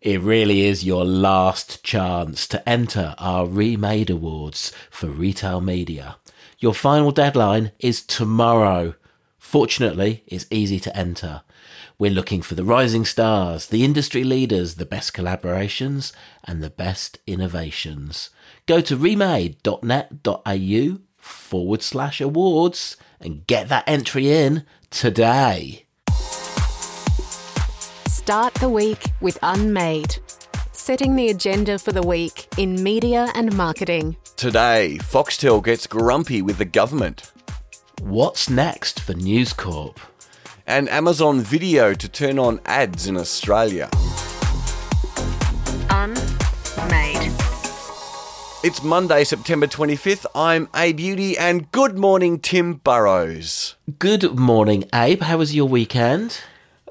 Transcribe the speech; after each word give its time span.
It 0.00 0.22
really 0.22 0.62
is 0.62 0.82
your 0.82 1.04
last 1.04 1.84
chance 1.84 2.48
to 2.48 2.66
enter 2.66 3.14
our 3.18 3.46
Remade 3.46 4.08
Awards 4.08 4.72
for 4.90 5.08
retail 5.08 5.60
media. 5.60 6.16
Your 6.58 6.72
final 6.72 7.10
deadline 7.10 7.72
is 7.78 8.00
tomorrow. 8.00 8.94
Fortunately, 9.36 10.24
it's 10.26 10.46
easy 10.50 10.80
to 10.80 10.96
enter. 10.96 11.42
We're 11.98 12.10
looking 12.10 12.40
for 12.40 12.54
the 12.54 12.64
rising 12.64 13.04
stars, 13.04 13.66
the 13.66 13.84
industry 13.84 14.24
leaders, 14.24 14.76
the 14.76 14.86
best 14.86 15.12
collaborations, 15.12 16.12
and 16.44 16.62
the 16.62 16.70
best 16.70 17.18
innovations. 17.26 18.30
Go 18.64 18.80
to 18.80 18.96
remade.net.au 18.96 20.98
forward 21.18 21.82
slash 21.82 22.22
awards 22.22 22.96
and 23.20 23.46
get 23.46 23.68
that 23.68 23.84
entry 23.86 24.30
in 24.30 24.64
today. 24.88 25.84
Start 28.20 28.52
the 28.56 28.68
week 28.68 29.06
with 29.22 29.38
Unmade, 29.42 30.18
setting 30.72 31.16
the 31.16 31.30
agenda 31.30 31.78
for 31.78 31.90
the 31.90 32.02
week 32.02 32.46
in 32.58 32.80
media 32.82 33.32
and 33.34 33.56
marketing. 33.56 34.14
Today, 34.36 34.98
Foxtel 35.00 35.64
gets 35.64 35.86
grumpy 35.86 36.42
with 36.42 36.58
the 36.58 36.66
government. 36.66 37.32
What's 38.02 38.50
next 38.50 39.00
for 39.00 39.14
News 39.14 39.54
Corp? 39.54 39.98
And 40.66 40.86
Amazon 40.90 41.40
Video 41.40 41.94
to 41.94 42.08
turn 42.10 42.38
on 42.38 42.60
ads 42.66 43.06
in 43.06 43.16
Australia. 43.16 43.88
Unmade. 45.88 47.32
It's 48.62 48.82
Monday, 48.82 49.24
September 49.24 49.66
25th. 49.66 50.26
I'm 50.34 50.68
Abe 50.76 51.00
Udy, 51.00 51.38
and 51.38 51.72
good 51.72 51.96
morning, 51.96 52.38
Tim 52.38 52.74
Burrowes. 52.74 53.76
Good 53.98 54.38
morning, 54.38 54.84
Abe. 54.94 55.22
How 55.22 55.38
was 55.38 55.54
your 55.54 55.66
weekend? 55.66 56.42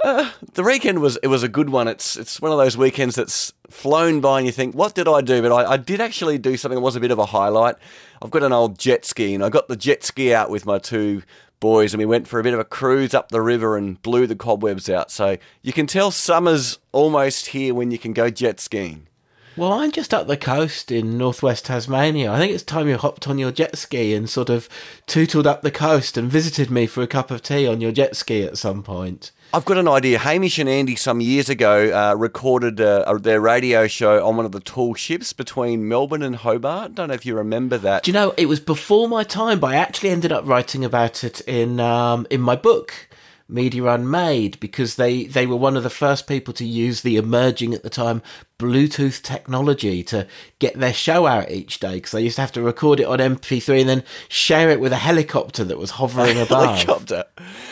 The 0.54 0.64
weekend 0.64 1.00
was 1.00 1.18
it 1.18 1.28
was 1.28 1.44
a 1.44 1.50
good 1.50 1.70
one. 1.70 1.88
It's 1.88 2.16
it's 2.16 2.42
one 2.42 2.52
of 2.52 2.58
those 2.58 2.78
weekends 2.78 3.16
that's 3.16 3.54
flown 3.70 4.22
by, 4.22 4.40
and 4.40 4.46
you 4.46 4.52
think, 4.52 4.76
what 4.76 4.96
did 4.96 5.08
I 5.08 5.22
do? 5.22 5.42
But 5.42 5.52
I, 5.52 5.74
I 5.74 5.78
did 5.78 6.02
actually 6.02 6.38
do 6.38 6.58
something 6.58 6.78
that 6.78 6.82
was 6.82 6.96
a 6.96 7.00
bit 7.00 7.12
of 7.12 7.20
a 7.20 7.26
highlight. 7.26 7.76
I've 8.22 8.32
got 8.32 8.44
an 8.44 8.54
old 8.54 8.80
jet 8.80 9.06
ski, 9.06 9.34
and 9.34 9.44
I 9.44 9.50
got 9.50 9.68
the 9.68 9.76
jet 9.76 10.04
ski 10.04 10.34
out 10.34 10.50
with 10.50 10.66
my 10.66 10.80
two 10.80 11.24
boys, 11.60 11.94
and 11.94 12.00
we 12.00 12.06
went 12.06 12.28
for 12.28 12.40
a 12.40 12.44
bit 12.44 12.54
of 12.54 12.60
a 12.60 12.66
cruise 12.66 13.14
up 13.14 13.30
the 13.30 13.42
river 13.42 13.78
and 13.78 14.02
blew 14.02 14.26
the 14.28 14.36
cobwebs 14.36 14.90
out. 14.90 15.12
So 15.12 15.38
you 15.62 15.74
can 15.74 15.88
tell 15.88 16.12
summer's 16.12 16.80
almost 16.92 17.48
here 17.48 17.74
when 17.74 17.92
you 17.92 17.98
can 17.98 18.14
go 18.14 18.30
jet 18.30 18.60
skiing. 18.60 19.09
Well, 19.58 19.74
I'm 19.74 19.92
just 19.92 20.14
up 20.14 20.28
the 20.28 20.38
coast 20.38 20.92
in 20.92 21.18
northwest 21.18 21.66
Tasmania. 21.66 22.32
I 22.32 22.38
think 22.38 22.54
it's 22.54 22.64
time 22.64 22.88
you 22.88 22.98
hopped 22.98 23.28
on 23.28 23.38
your 23.38 23.52
jet 23.52 23.78
ski 23.78 24.14
and 24.14 24.30
sort 24.30 24.50
of 24.50 24.70
tootled 25.06 25.48
up 25.48 25.62
the 25.64 25.72
coast 25.72 26.18
and 26.18 26.32
visited 26.32 26.72
me 26.72 26.88
for 26.88 27.02
a 27.02 27.08
cup 27.08 27.30
of 27.30 27.42
tea 27.42 27.68
on 27.68 27.82
your 27.82 27.92
jet 27.92 28.16
ski 28.16 28.44
at 28.44 28.58
some 28.58 28.84
point. 28.84 29.32
I've 29.52 29.66
got 29.66 29.80
an 29.80 29.88
idea. 29.88 30.20
Hamish 30.20 30.60
and 30.60 30.70
Andy, 30.70 30.96
some 30.96 31.22
years 31.22 31.50
ago, 31.50 31.92
uh, 31.92 32.16
recorded 32.16 32.80
uh, 32.80 33.18
their 33.18 33.42
radio 33.42 33.88
show 33.88 34.26
on 34.26 34.38
one 34.38 34.46
of 34.46 34.52
the 34.52 34.60
tall 34.60 34.94
ships 34.94 35.34
between 35.34 35.88
Melbourne 35.88 36.22
and 36.22 36.36
Hobart. 36.36 36.94
Don't 36.94 37.08
know 37.08 37.16
if 37.16 37.26
you 37.26 37.36
remember 37.36 37.80
that. 37.80 38.04
Do 38.04 38.12
you 38.12 38.14
know 38.14 38.34
it 38.38 38.46
was 38.46 38.60
before 38.60 39.10
my 39.10 39.24
time, 39.24 39.60
but 39.60 39.72
I 39.74 39.76
actually 39.76 40.10
ended 40.12 40.32
up 40.32 40.46
writing 40.46 40.86
about 40.86 41.24
it 41.24 41.42
in 41.42 41.80
um, 41.80 42.28
in 42.30 42.42
my 42.42 42.56
book. 42.56 43.08
Media 43.52 43.84
Unmade 43.86 44.60
because 44.60 44.96
they, 44.96 45.24
they 45.24 45.48
were 45.48 45.56
one 45.56 45.76
of 45.76 45.82
the 45.82 45.90
first 45.90 46.28
people 46.28 46.54
to 46.54 46.64
use 46.64 47.02
the 47.02 47.18
emerging 47.18 47.74
at 47.74 47.82
the 47.82 47.90
time 47.90 48.22
Bluetooth 48.60 49.22
technology 49.22 50.04
to 50.04 50.28
get 50.60 50.78
their 50.78 50.94
show 50.94 51.26
out 51.26 51.50
each 51.50 51.80
day 51.80 51.96
because 51.96 52.12
they 52.12 52.22
used 52.22 52.36
to 52.36 52.42
have 52.42 52.52
to 52.52 52.62
record 52.62 53.00
it 53.00 53.06
on 53.06 53.20
MP3 53.20 53.80
and 53.80 53.90
then 53.90 54.04
share 54.28 54.70
it 54.70 54.82
with 54.82 54.92
a 54.92 54.98
helicopter 54.98 55.64
that 55.64 55.78
was 55.78 55.92
hovering 55.92 56.38
above. 56.42 56.78
Helicopter. 56.78 57.24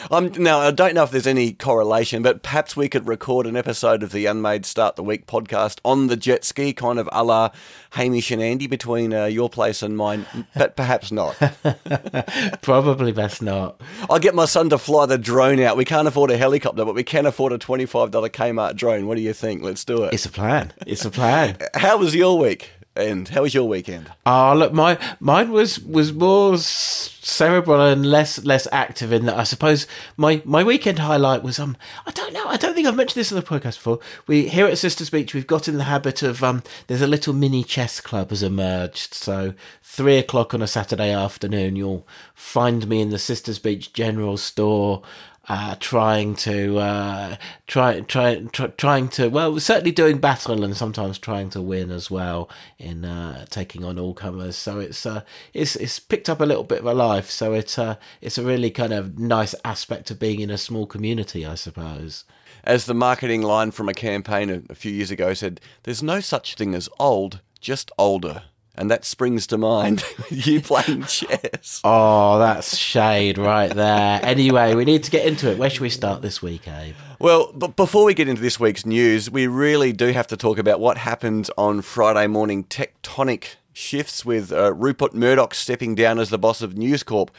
Um, 0.10 0.32
now, 0.38 0.60
I 0.60 0.72
don't 0.72 0.96
know 0.96 1.04
if 1.04 1.12
there's 1.12 1.28
any 1.28 1.52
correlation, 1.52 2.24
but 2.24 2.42
perhaps 2.42 2.78
we 2.78 2.88
could 2.88 3.06
record 3.06 3.46
an 3.46 3.58
episode 3.58 4.02
of 4.02 4.14
the 4.14 4.28
Unmade 4.28 4.66
Start 4.66 4.96
the 4.96 5.04
Week 5.04 5.28
podcast 5.28 5.80
on 5.84 6.08
the 6.08 6.16
jet 6.16 6.46
ski, 6.46 6.72
kind 6.72 7.00
of 7.00 7.10
a 7.12 7.22
la 7.22 7.50
Hamish 7.92 8.32
and 8.32 8.42
Andy 8.42 8.68
between 8.68 9.14
uh, 9.14 9.26
your 9.26 9.50
place 9.50 9.84
and 9.84 9.98
mine, 9.98 10.26
but 10.56 10.78
perhaps 10.78 11.12
not. 11.12 11.36
Probably 12.62 13.12
best 13.12 13.42
not. 13.42 13.82
I'll 14.10 14.20
get 14.20 14.36
my 14.36 14.46
son 14.46 14.70
to 14.70 14.78
fly 14.78 15.06
the 15.06 15.18
drone 15.18 15.60
out. 15.60 15.76
We 15.76 15.84
can't 15.84 16.08
afford 16.08 16.32
a 16.32 16.38
helicopter, 16.38 16.86
but 16.86 16.96
we 16.96 17.04
can 17.04 17.26
afford 17.26 17.52
a 17.52 17.58
$25 17.58 18.10
Kmart 18.12 18.76
drone. 18.78 19.06
What 19.06 19.16
do 19.16 19.22
you 19.22 19.34
think? 19.34 19.62
Let's 19.64 19.84
do 19.84 20.04
it. 20.04 20.14
It's 20.14 20.26
a 20.26 20.32
plan. 20.32 20.72
It's 20.86 21.06
a 21.06 21.12
plan. 21.12 21.58
How 21.74 21.98
was 21.98 22.14
your 22.14 22.38
week? 22.38 22.72
And 22.96 23.28
how 23.28 23.44
was 23.44 23.54
your 23.54 23.68
weekend? 23.68 24.12
Oh, 24.26 24.56
look, 24.56 24.74
my 24.74 24.98
mine 25.20 25.52
was 25.52 25.80
was 25.80 26.12
more 26.12 26.58
cerebral 26.58 27.80
and 27.80 28.04
less 28.06 28.44
less 28.44 28.68
active 28.72 29.12
in 29.12 29.28
that. 29.28 29.38
I 29.38 29.44
suppose 29.44 29.86
my 30.16 30.42
my 30.46 30.64
weekend 30.64 30.98
highlight 30.98 31.44
was 31.44 31.60
um 31.60 31.78
I 32.08 32.12
don't 32.12 32.34
know 32.34 32.48
I 32.48 32.58
don't 32.58 32.74
think 32.74 32.88
I've 32.88 32.96
mentioned 32.96 33.20
this 33.20 33.32
on 33.32 33.36
the 33.36 33.46
podcast 33.46 33.76
before. 33.76 34.00
We 34.26 34.48
here 34.48 34.66
at 34.66 34.80
Sisters 34.80 35.12
Beach 35.12 35.36
we've 35.36 35.46
got 35.46 35.68
in 35.68 35.78
the 35.78 35.84
habit 35.84 36.24
of 36.24 36.44
um 36.44 36.64
there's 36.88 37.04
a 37.04 37.08
little 37.08 37.34
mini 37.34 37.64
chess 37.64 38.02
club 38.02 38.32
has 38.32 38.42
emerged. 38.42 39.14
So 39.14 39.54
three 39.84 40.18
o'clock 40.18 40.56
on 40.56 40.64
a 40.64 40.68
Saturday 40.68 41.12
afternoon 41.12 41.76
you'll 41.76 42.08
find 42.34 42.88
me 42.88 43.02
in 43.02 43.12
the 43.12 43.20
Sisters 43.20 43.60
Beach 43.60 43.94
General 43.94 44.38
Store 44.38 45.04
uh, 45.50 45.76
trying 45.80 46.36
to 46.36 46.78
uh, 46.78 47.36
try, 47.68 48.02
try, 48.02 48.36
try, 48.52 48.68
trying 48.68 49.08
to 49.10 49.30
well, 49.30 49.60
certainly 49.60 49.92
doing 49.92 50.18
battle 50.18 50.64
and 50.64 50.76
sometimes 50.76 51.18
trying 51.18 51.50
to 51.50 51.62
win 51.62 51.90
as 51.90 52.12
well 52.12 52.50
in 52.78 53.06
uh, 53.06 53.46
taking 53.50 53.84
on 53.84 53.98
all 53.98 54.14
comers. 54.14 54.56
So 54.56 54.80
it's 54.80 55.06
uh, 55.06 55.22
it's 55.54 55.76
it's 55.78 56.00
picked 56.00 56.30
up 56.30 56.42
a 56.42 56.46
little 56.46 56.64
bit 56.64 56.80
of 56.80 56.86
a 56.86 56.94
life. 56.94 57.30
So 57.30 57.54
it's 57.54 57.80
uh, 57.80 57.96
it's 58.22 58.38
a 58.38 58.44
really 58.44 58.70
kind 58.72 58.94
of 58.94 59.18
nice 59.18 59.56
aspect 59.64 60.12
of 60.12 60.20
being 60.20 60.42
in 60.42 60.50
a 60.50 60.58
small 60.58 60.86
community, 60.86 61.46
I 61.46 61.56
suppose. 61.56 62.26
As 62.64 62.86
the 62.86 62.94
marketing 62.94 63.44
line 63.44 63.72
from 63.72 63.88
a 63.88 63.94
campaign 63.94 64.50
a, 64.50 64.62
a 64.70 64.76
few 64.76 64.92
years 64.92 65.12
ago 65.12 65.34
said, 65.34 65.62
there's 65.84 66.04
no 66.04 66.20
such 66.20 66.56
thing 66.56 66.76
as 66.76 66.90
old, 67.00 67.40
just 67.62 67.92
older. 67.98 68.44
And 68.78 68.92
that 68.92 69.06
springs 69.06 69.48
to 69.48 69.58
mind 69.58 70.04
you 70.30 70.62
playing 70.62 71.04
chess. 71.06 71.82
Oh, 71.84 72.38
that's 72.38 72.78
shade 72.78 73.38
right 73.38 73.74
there. 73.74 74.20
Anyway, 74.24 74.76
we 74.76 74.86
need 74.86 75.04
to 75.04 75.12
get 75.12 75.26
into 75.26 75.50
it. 75.52 75.58
Where 75.58 75.70
should 75.70 75.82
we 75.82 75.90
start 75.90 76.22
this 76.22 76.42
week, 76.42 76.68
Abe? 76.68 76.96
Well, 77.20 77.52
but 77.56 77.76
before 77.76 78.06
we 78.06 78.14
get 78.14 78.28
into 78.28 78.42
this 78.42 78.60
week's 78.60 78.86
news, 78.86 79.32
we 79.32 79.48
really 79.48 79.92
do 79.92 80.12
have 80.12 80.28
to 80.28 80.38
talk 80.38 80.60
about 80.60 80.80
what 80.80 81.00
happened 81.00 81.50
on 81.58 81.82
Friday 81.82 82.28
morning 82.28 82.64
tectonic 82.66 83.56
shifts 83.74 84.24
with 84.24 84.52
uh, 84.52 84.74
Rupert 84.74 85.14
Murdoch 85.14 85.54
stepping 85.54 85.96
down 85.96 86.20
as 86.20 86.30
the 86.30 86.38
boss 86.38 86.62
of 86.62 86.78
News 86.78 87.04
Corp. 87.04 87.32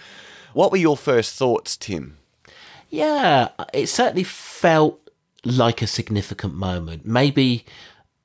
What 0.53 0.73
were 0.73 0.79
your 0.79 0.97
first 0.97 1.37
thoughts, 1.37 1.77
Tim? 1.77 2.19
Yeah, 2.91 3.51
it 3.73 3.89
certainly 3.89 4.25
felt 4.25 5.09
like 5.45 5.83
a 5.83 5.87
significant 5.87 6.55
moment. 6.55 7.05
Maybe, 7.07 7.65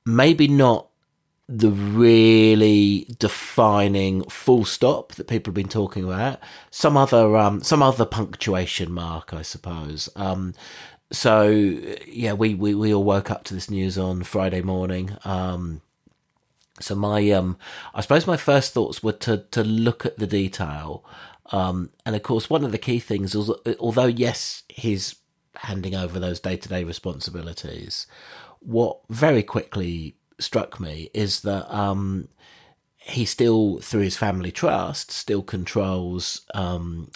maybe 0.06 0.48
not 0.48 0.88
the 1.48 1.70
really 1.70 3.06
defining 3.18 4.24
full 4.30 4.64
stop 4.64 5.12
that 5.14 5.28
people 5.28 5.50
have 5.50 5.54
been 5.54 5.68
talking 5.68 6.04
about. 6.04 6.40
Some 6.70 6.96
other, 6.96 7.36
um, 7.36 7.62
some 7.62 7.82
other 7.82 8.06
punctuation 8.06 8.90
mark, 8.90 9.34
I 9.34 9.42
suppose. 9.42 10.08
Um, 10.16 10.54
so 11.12 11.48
yeah, 12.06 12.32
we, 12.32 12.54
we, 12.54 12.74
we 12.74 12.94
all 12.94 13.04
woke 13.04 13.30
up 13.30 13.44
to 13.44 13.54
this 13.54 13.70
news 13.70 13.98
on 13.98 14.22
Friday 14.22 14.62
morning. 14.62 15.16
Um, 15.24 15.82
so 16.80 16.94
my, 16.94 17.30
um, 17.30 17.58
I 17.94 18.00
suppose 18.00 18.26
my 18.26 18.38
first 18.38 18.72
thoughts 18.72 19.02
were 19.02 19.12
to, 19.12 19.44
to 19.50 19.62
look 19.62 20.06
at 20.06 20.18
the 20.18 20.26
detail. 20.26 21.04
Um, 21.52 21.90
and 22.06 22.16
of 22.16 22.22
course, 22.22 22.48
one 22.48 22.64
of 22.64 22.72
the 22.72 22.78
key 22.78 22.98
things 22.98 23.34
is, 23.34 23.50
although 23.78 24.06
yes, 24.06 24.62
he's 24.68 25.16
handing 25.56 25.94
over 25.94 26.18
those 26.18 26.40
day 26.40 26.56
to 26.56 26.68
day 26.68 26.84
responsibilities, 26.84 28.06
what 28.60 29.00
very 29.10 29.42
quickly 29.42 30.16
struck 30.38 30.80
me 30.80 31.10
is 31.14 31.40
that 31.42 31.72
um, 31.74 32.28
he 32.96 33.24
still, 33.24 33.78
through 33.78 34.02
his 34.02 34.16
family 34.16 34.50
trust, 34.50 35.10
still 35.10 35.42
controls 35.42 36.42
um, 36.54 37.10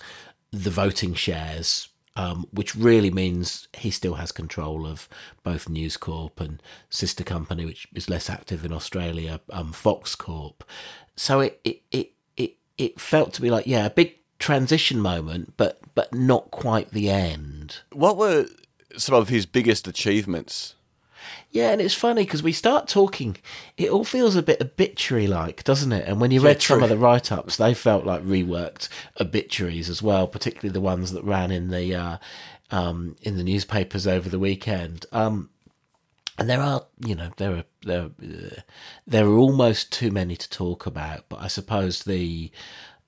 the 0.50 0.70
voting 0.70 1.14
shares. 1.14 1.88
Um, 2.16 2.48
which 2.50 2.74
really 2.74 3.12
means 3.12 3.68
he 3.74 3.92
still 3.92 4.14
has 4.14 4.32
control 4.32 4.88
of 4.88 5.08
both 5.44 5.68
News 5.68 5.96
Corp 5.96 6.40
and 6.40 6.60
sister 6.90 7.22
company, 7.22 7.64
which 7.64 7.86
is 7.94 8.10
less 8.10 8.28
active 8.28 8.64
in 8.64 8.72
Australia, 8.72 9.38
um, 9.52 9.70
Fox 9.72 10.16
Corp. 10.16 10.64
So 11.14 11.38
it, 11.38 11.60
it 11.62 11.82
it 11.92 12.12
it 12.36 12.56
it 12.76 13.00
felt 13.00 13.34
to 13.34 13.42
me 13.44 13.52
like 13.52 13.68
yeah, 13.68 13.86
a 13.86 13.90
big 13.90 14.16
transition 14.40 15.00
moment, 15.00 15.54
but 15.56 15.78
but 15.94 16.12
not 16.12 16.50
quite 16.50 16.90
the 16.90 17.08
end. 17.08 17.82
What 17.92 18.16
were 18.16 18.46
some 18.96 19.14
of 19.14 19.28
his 19.28 19.46
biggest 19.46 19.86
achievements? 19.86 20.74
Yeah, 21.50 21.70
and 21.72 21.80
it's 21.80 21.94
funny 21.94 22.24
because 22.24 22.42
we 22.42 22.52
start 22.52 22.88
talking, 22.88 23.36
it 23.76 23.90
all 23.90 24.04
feels 24.04 24.36
a 24.36 24.42
bit 24.42 24.60
obituary 24.60 25.26
like, 25.26 25.64
doesn't 25.64 25.92
it? 25.92 26.06
And 26.06 26.20
when 26.20 26.30
you 26.30 26.40
Yeah, 26.40 26.40
read 26.40 26.62
some 26.62 26.82
of 26.82 26.88
the 26.88 26.98
write 26.98 27.32
ups, 27.32 27.56
they 27.56 27.74
felt 27.74 28.04
like 28.04 28.22
reworked 28.22 28.88
obituaries 29.20 29.88
as 29.88 30.02
well, 30.02 30.26
particularly 30.26 30.72
the 30.72 30.80
ones 30.80 31.12
that 31.12 31.24
ran 31.24 31.50
in 31.50 31.68
the 31.70 31.94
uh, 31.94 32.18
um, 32.70 33.16
in 33.22 33.36
the 33.36 33.44
newspapers 33.44 34.06
over 34.06 34.28
the 34.28 34.38
weekend. 34.38 35.06
Um, 35.12 35.50
and 36.38 36.48
there 36.48 36.60
are, 36.60 36.86
you 37.04 37.14
know, 37.14 37.30
there 37.36 37.56
are 37.56 37.64
there 37.84 38.04
uh, 38.22 38.60
there 39.06 39.26
are 39.26 39.36
almost 39.36 39.92
too 39.92 40.10
many 40.10 40.36
to 40.36 40.48
talk 40.50 40.86
about. 40.86 41.28
But 41.28 41.40
I 41.40 41.48
suppose 41.48 42.04
the, 42.04 42.50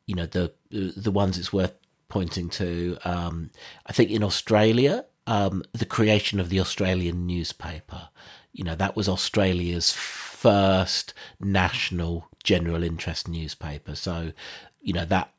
you 0.07 0.15
know, 0.15 0.27
the 0.27 0.53
the 0.71 1.13
ones 1.13 1.39
it's 1.39 1.53
worth 1.53 1.75
pointing 2.09 2.49
to. 2.51 2.99
Um, 3.05 3.51
I 3.87 3.93
think 3.93 4.11
in 4.11 4.25
Australia, 4.25 5.05
um, 5.31 5.63
the 5.73 5.87
creation 5.87 6.41
of 6.41 6.49
the 6.49 6.59
Australian 6.59 7.25
newspaper. 7.25 8.09
you 8.53 8.65
know, 8.65 8.75
that 8.75 8.97
was 8.97 9.09
Australia's 9.09 9.93
first 9.93 11.15
national 11.39 12.27
general 12.43 12.83
interest 12.83 13.29
newspaper. 13.29 13.95
So, 13.95 14.33
you 14.83 14.93
know, 14.93 15.05
that 15.05 15.33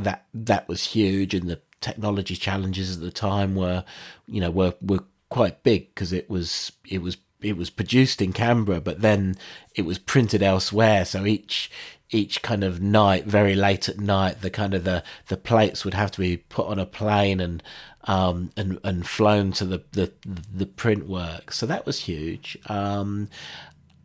that 0.00 0.26
that 0.34 0.68
was 0.68 0.84
huge 0.84 1.32
and 1.32 1.48
the 1.48 1.60
technology 1.80 2.36
challenges 2.36 2.94
at 2.94 3.02
the 3.02 3.10
time 3.10 3.54
were, 3.54 3.84
you 4.26 4.42
know, 4.42 4.50
were 4.50 4.74
were 4.82 5.04
quite 5.30 5.62
big 5.62 5.94
because 5.94 6.12
it 6.12 6.28
was 6.28 6.70
it 6.86 7.00
was 7.00 7.16
it 7.40 7.56
was 7.56 7.70
produced 7.70 8.20
in 8.20 8.32
Canberra, 8.32 8.80
but 8.80 9.00
then 9.00 9.36
it 9.74 9.82
was 9.82 9.98
printed 9.98 10.42
elsewhere. 10.42 11.04
So 11.04 11.24
each 11.24 11.70
each 12.10 12.40
kind 12.40 12.64
of 12.64 12.80
night, 12.80 13.26
very 13.26 13.54
late 13.54 13.88
at 13.88 13.98
night, 13.98 14.40
the 14.40 14.50
kind 14.50 14.74
of 14.74 14.84
the 14.84 15.02
the 15.28 15.36
plates 15.36 15.84
would 15.84 15.94
have 15.94 16.10
to 16.12 16.20
be 16.20 16.36
put 16.36 16.66
on 16.66 16.78
a 16.78 16.86
plane 16.86 17.40
and 17.40 17.62
um 18.04 18.50
and 18.56 18.78
and 18.82 19.06
flown 19.06 19.52
to 19.52 19.64
the 19.64 19.82
the 19.92 20.12
the 20.24 20.66
print 20.66 21.06
work. 21.06 21.52
So 21.52 21.66
that 21.66 21.86
was 21.86 22.00
huge. 22.00 22.58
Um, 22.66 23.28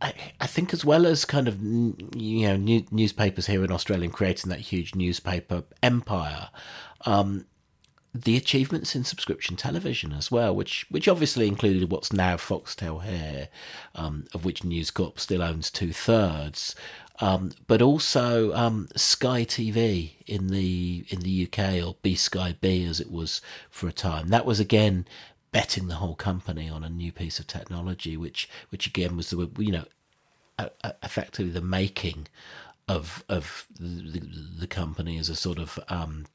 I, 0.00 0.12
I 0.40 0.46
think 0.46 0.74
as 0.74 0.84
well 0.84 1.06
as 1.06 1.24
kind 1.24 1.48
of 1.48 1.62
you 1.62 2.46
know 2.46 2.56
new, 2.56 2.84
newspapers 2.90 3.46
here 3.46 3.64
in 3.64 3.72
Australia 3.72 4.10
creating 4.10 4.50
that 4.50 4.60
huge 4.60 4.94
newspaper 4.94 5.64
empire, 5.82 6.50
um, 7.06 7.46
the 8.14 8.36
achievements 8.36 8.94
in 8.94 9.02
subscription 9.02 9.56
television 9.56 10.12
as 10.12 10.30
well, 10.30 10.54
which 10.54 10.86
which 10.88 11.08
obviously 11.08 11.48
included 11.48 11.90
what's 11.90 12.12
now 12.12 12.36
Foxtel 12.36 13.02
here, 13.02 13.48
um, 13.96 14.26
of 14.32 14.44
which 14.44 14.62
News 14.62 14.92
Corp 14.92 15.18
still 15.18 15.42
owns 15.42 15.68
two 15.68 15.92
thirds, 15.92 16.76
um, 17.20 17.50
but 17.66 17.82
also 17.82 18.54
um, 18.54 18.88
Sky 18.94 19.44
TV 19.44 20.12
in 20.26 20.48
the 20.48 21.04
in 21.08 21.20
the 21.20 21.48
UK 21.48 21.84
or 21.84 21.96
B 22.02 22.14
Sky 22.14 22.56
B 22.60 22.84
as 22.84 23.00
it 23.00 23.10
was 23.10 23.42
for 23.68 23.88
a 23.88 23.92
time. 23.92 24.28
That 24.28 24.46
was 24.46 24.60
again 24.60 25.06
betting 25.50 25.88
the 25.88 25.96
whole 25.96 26.14
company 26.14 26.68
on 26.68 26.84
a 26.84 26.88
new 26.88 27.10
piece 27.10 27.40
of 27.40 27.48
technology, 27.48 28.16
which 28.16 28.48
which 28.68 28.86
again 28.86 29.16
was 29.16 29.30
the 29.30 29.50
you 29.58 29.72
know 29.72 29.84
effectively 31.02 31.50
the 31.50 31.60
making 31.60 32.28
of 32.86 33.24
of 33.28 33.66
the, 33.78 34.20
the 34.58 34.66
company 34.68 35.18
as 35.18 35.28
a 35.28 35.34
sort 35.34 35.58
of 35.58 35.80
um, 35.88 36.26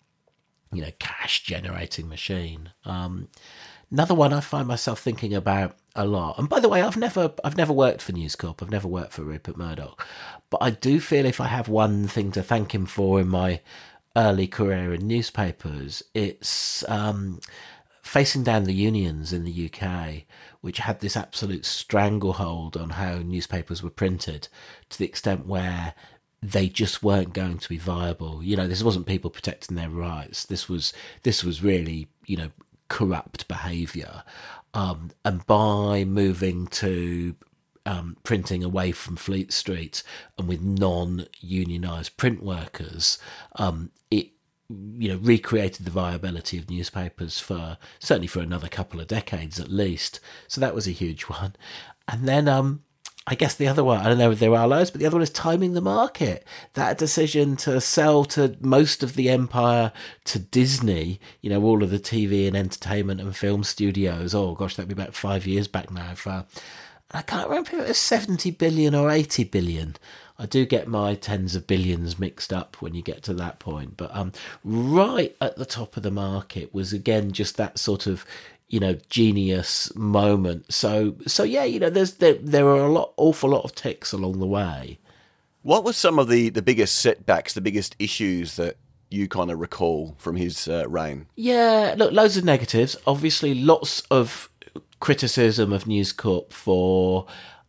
you 0.71 0.81
know, 0.81 0.91
cash 0.99 1.43
generating 1.43 2.07
machine. 2.07 2.71
Um, 2.85 3.29
another 3.91 4.13
one 4.13 4.33
I 4.33 4.39
find 4.39 4.67
myself 4.67 4.99
thinking 4.99 5.33
about 5.33 5.75
a 5.95 6.05
lot. 6.05 6.37
And 6.37 6.47
by 6.47 6.59
the 6.59 6.69
way, 6.69 6.81
I've 6.81 6.97
never 6.97 7.33
I've 7.43 7.57
never 7.57 7.73
worked 7.73 8.01
for 8.01 8.11
News 8.11 8.35
Corp. 8.35 8.61
I've 8.61 8.71
never 8.71 8.87
worked 8.87 9.13
for 9.13 9.23
Rupert 9.23 9.57
Murdoch. 9.57 10.05
But 10.49 10.61
I 10.61 10.71
do 10.71 10.99
feel 10.99 11.25
if 11.25 11.41
I 11.41 11.47
have 11.47 11.67
one 11.67 12.07
thing 12.07 12.31
to 12.33 12.43
thank 12.43 12.73
him 12.73 12.85
for 12.85 13.19
in 13.19 13.27
my 13.27 13.61
early 14.15 14.47
career 14.47 14.93
in 14.93 15.07
newspapers, 15.07 16.03
it's 16.13 16.87
um, 16.89 17.39
facing 18.01 18.43
down 18.43 18.63
the 18.63 18.73
unions 18.73 19.33
in 19.33 19.43
the 19.43 19.71
UK, 19.71 20.23
which 20.61 20.79
had 20.79 20.99
this 20.99 21.17
absolute 21.17 21.65
stranglehold 21.65 22.75
on 22.77 22.91
how 22.91 23.19
newspapers 23.19 23.83
were 23.83 23.89
printed 23.89 24.47
to 24.89 24.97
the 24.97 25.05
extent 25.05 25.45
where 25.45 25.93
they 26.41 26.69
just 26.69 27.03
weren't 27.03 27.33
going 27.33 27.57
to 27.57 27.69
be 27.69 27.77
viable. 27.77 28.41
You 28.43 28.55
know, 28.55 28.67
this 28.67 28.83
wasn't 28.83 29.05
people 29.05 29.29
protecting 29.29 29.75
their 29.75 29.89
rights. 29.89 30.45
This 30.45 30.69
was 30.69 30.93
this 31.23 31.43
was 31.43 31.63
really 31.63 32.07
you 32.25 32.37
know 32.37 32.49
corrupt 32.87 33.47
behaviour. 33.47 34.23
Um, 34.73 35.11
and 35.25 35.45
by 35.47 36.03
moving 36.05 36.67
to 36.67 37.35
um, 37.85 38.17
printing 38.23 38.63
away 38.63 38.91
from 38.91 39.15
Fleet 39.15 39.51
Street 39.51 40.03
and 40.37 40.47
with 40.47 40.61
non-unionised 40.61 42.17
print 42.17 42.43
workers, 42.43 43.17
um, 43.55 43.91
it 44.11 44.29
you 44.69 45.09
know 45.09 45.17
recreated 45.17 45.85
the 45.85 45.91
viability 45.91 46.57
of 46.57 46.69
newspapers 46.69 47.39
for 47.39 47.77
certainly 47.97 48.27
for 48.27 48.41
another 48.41 48.67
couple 48.67 48.99
of 48.99 49.07
decades 49.07 49.59
at 49.59 49.69
least. 49.69 50.19
So 50.47 50.61
that 50.61 50.75
was 50.75 50.87
a 50.87 50.91
huge 50.91 51.23
one. 51.29 51.55
And 52.07 52.27
then 52.27 52.47
um, 52.47 52.83
I 53.29 53.35
guess 53.35 53.53
the 53.53 53.67
other 53.67 53.83
one, 53.83 53.99
I 53.99 54.05
don't 54.05 54.17
know 54.17 54.31
if 54.31 54.39
there 54.39 54.55
are 54.55 54.67
loads, 54.67 54.89
but 54.89 54.99
the 54.99 55.05
other 55.05 55.17
one 55.17 55.21
is 55.21 55.29
timing 55.29 55.75
the 55.75 55.81
market. 55.81 56.43
That 56.73 56.97
decision 56.97 57.57
to 57.57 57.79
sell 57.79 58.25
to 58.25 58.55
most 58.59 59.03
of 59.03 59.13
the 59.13 59.29
empire 59.29 59.91
to 60.25 60.39
Disney, 60.39 61.19
you 61.39 61.51
know, 61.51 61.61
all 61.61 61.83
of 61.83 61.91
the 61.91 61.99
TV 61.99 62.47
and 62.47 62.57
entertainment 62.57 63.21
and 63.21 63.37
film 63.37 63.63
studios. 63.63 64.33
Oh 64.33 64.55
gosh, 64.55 64.75
that'd 64.75 64.89
be 64.89 64.99
about 64.99 65.13
five 65.13 65.45
years 65.45 65.67
back 65.67 65.91
now. 65.91 66.15
For, 66.15 66.43
I 67.11 67.21
can't 67.21 67.47
remember 67.47 67.75
if 67.75 67.81
it 67.81 67.87
was 67.89 67.99
70 67.99 68.49
billion 68.49 68.95
or 68.95 69.11
80 69.11 69.43
billion. 69.43 69.95
I 70.39 70.47
do 70.47 70.65
get 70.65 70.87
my 70.87 71.13
tens 71.13 71.55
of 71.55 71.67
billions 71.67 72.17
mixed 72.17 72.51
up 72.51 72.77
when 72.81 72.95
you 72.95 73.03
get 73.03 73.21
to 73.23 73.33
that 73.35 73.59
point. 73.59 73.95
But 73.95 74.09
um, 74.15 74.31
right 74.63 75.35
at 75.39 75.55
the 75.55 75.65
top 75.65 75.97
of 75.97 76.01
the 76.01 76.09
market 76.09 76.73
was 76.73 76.93
again 76.93 77.31
just 77.31 77.57
that 77.57 77.77
sort 77.77 78.07
of 78.07 78.25
you 78.69 78.79
know 78.79 78.93
genius 79.09 79.93
moment. 79.95 80.71
So 80.71 81.15
so 81.27 81.43
yeah 81.43 81.63
you 81.63 81.79
know 81.79 81.89
there's 81.89 82.15
there, 82.15 82.35
there 82.35 82.67
are 82.67 82.85
a 82.85 82.91
lot 82.91 83.13
awful 83.17 83.49
lot 83.49 83.65
of 83.65 83.75
ticks 83.75 84.13
along 84.13 84.39
the 84.39 84.47
way. 84.47 84.99
What 85.61 85.83
were 85.83 85.93
some 85.93 86.19
of 86.19 86.29
the 86.29 86.49
the 86.49 86.61
biggest 86.61 86.95
setbacks 86.95 87.53
the 87.53 87.61
biggest 87.61 87.95
issues 87.99 88.55
that 88.55 88.77
you 89.11 89.27
kind 89.27 89.49
of 89.49 89.59
recall 89.59 90.15
from 90.17 90.35
his 90.35 90.67
uh, 90.67 90.87
reign? 90.87 91.25
Yeah 91.35 91.95
look 91.97 92.13
loads 92.13 92.37
of 92.37 92.45
negatives. 92.45 92.95
Obviously 93.05 93.53
lots 93.53 94.01
of 94.11 94.49
criticism 94.99 95.73
of 95.73 95.87
news 95.87 96.13
corp 96.13 96.53
for 96.53 97.25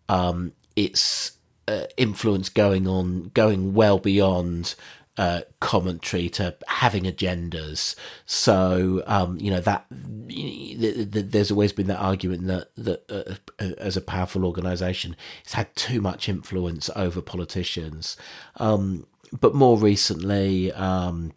um, 0.09 0.53
its 0.77 1.33
uh, 1.69 1.87
influence 1.97 2.49
going 2.49 2.87
on 2.87 3.31
going 3.33 3.73
well 3.73 3.99
beyond 3.99 4.75
uh, 5.21 5.43
commentary 5.61 6.31
to 6.31 6.57
having 6.67 7.05
agendas. 7.05 7.95
So 8.25 9.03
um, 9.07 9.37
you 9.39 9.51
know 9.51 9.61
that 9.61 9.85
there's 9.91 11.51
always 11.51 11.75
been 11.75 11.89
that 11.89 12.01
argument 12.01 12.47
that 12.47 12.71
that 12.77 13.05
uh, 13.11 13.35
uh, 13.63 13.75
as 13.77 13.99
a 13.99 14.01
powerful 14.01 14.47
organisation, 14.47 15.15
it's 15.45 15.53
had 15.53 15.77
too 15.77 16.01
much 16.01 16.27
influence 16.27 16.89
over 16.97 17.21
politicians. 17.21 18.17
Um, 18.57 19.07
but 19.39 19.55
more 19.55 19.77
recently. 19.77 20.73
Um, 20.73 21.33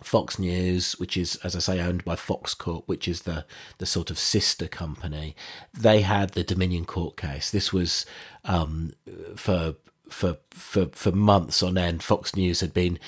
Fox 0.00 0.38
News, 0.38 0.92
which 1.00 1.16
is, 1.16 1.34
as 1.42 1.56
I 1.56 1.58
say, 1.58 1.80
owned 1.80 2.04
by 2.04 2.14
Fox 2.14 2.54
Corp, 2.54 2.86
which 2.86 3.08
is 3.08 3.22
the, 3.22 3.44
the 3.78 3.84
sort 3.84 4.12
of 4.12 4.18
sister 4.18 4.68
company, 4.68 5.34
they 5.74 6.02
had 6.02 6.30
the 6.30 6.44
Dominion 6.44 6.84
Court 6.84 7.16
case. 7.16 7.50
This 7.50 7.72
was 7.72 8.06
um, 8.44 8.92
for 9.34 9.74
for 10.10 10.38
for 10.50 10.86
for 10.92 11.12
months 11.12 11.62
on 11.62 11.78
end, 11.78 12.02
Fox 12.02 12.34
News 12.34 12.60
had 12.60 12.74
been 12.74 12.98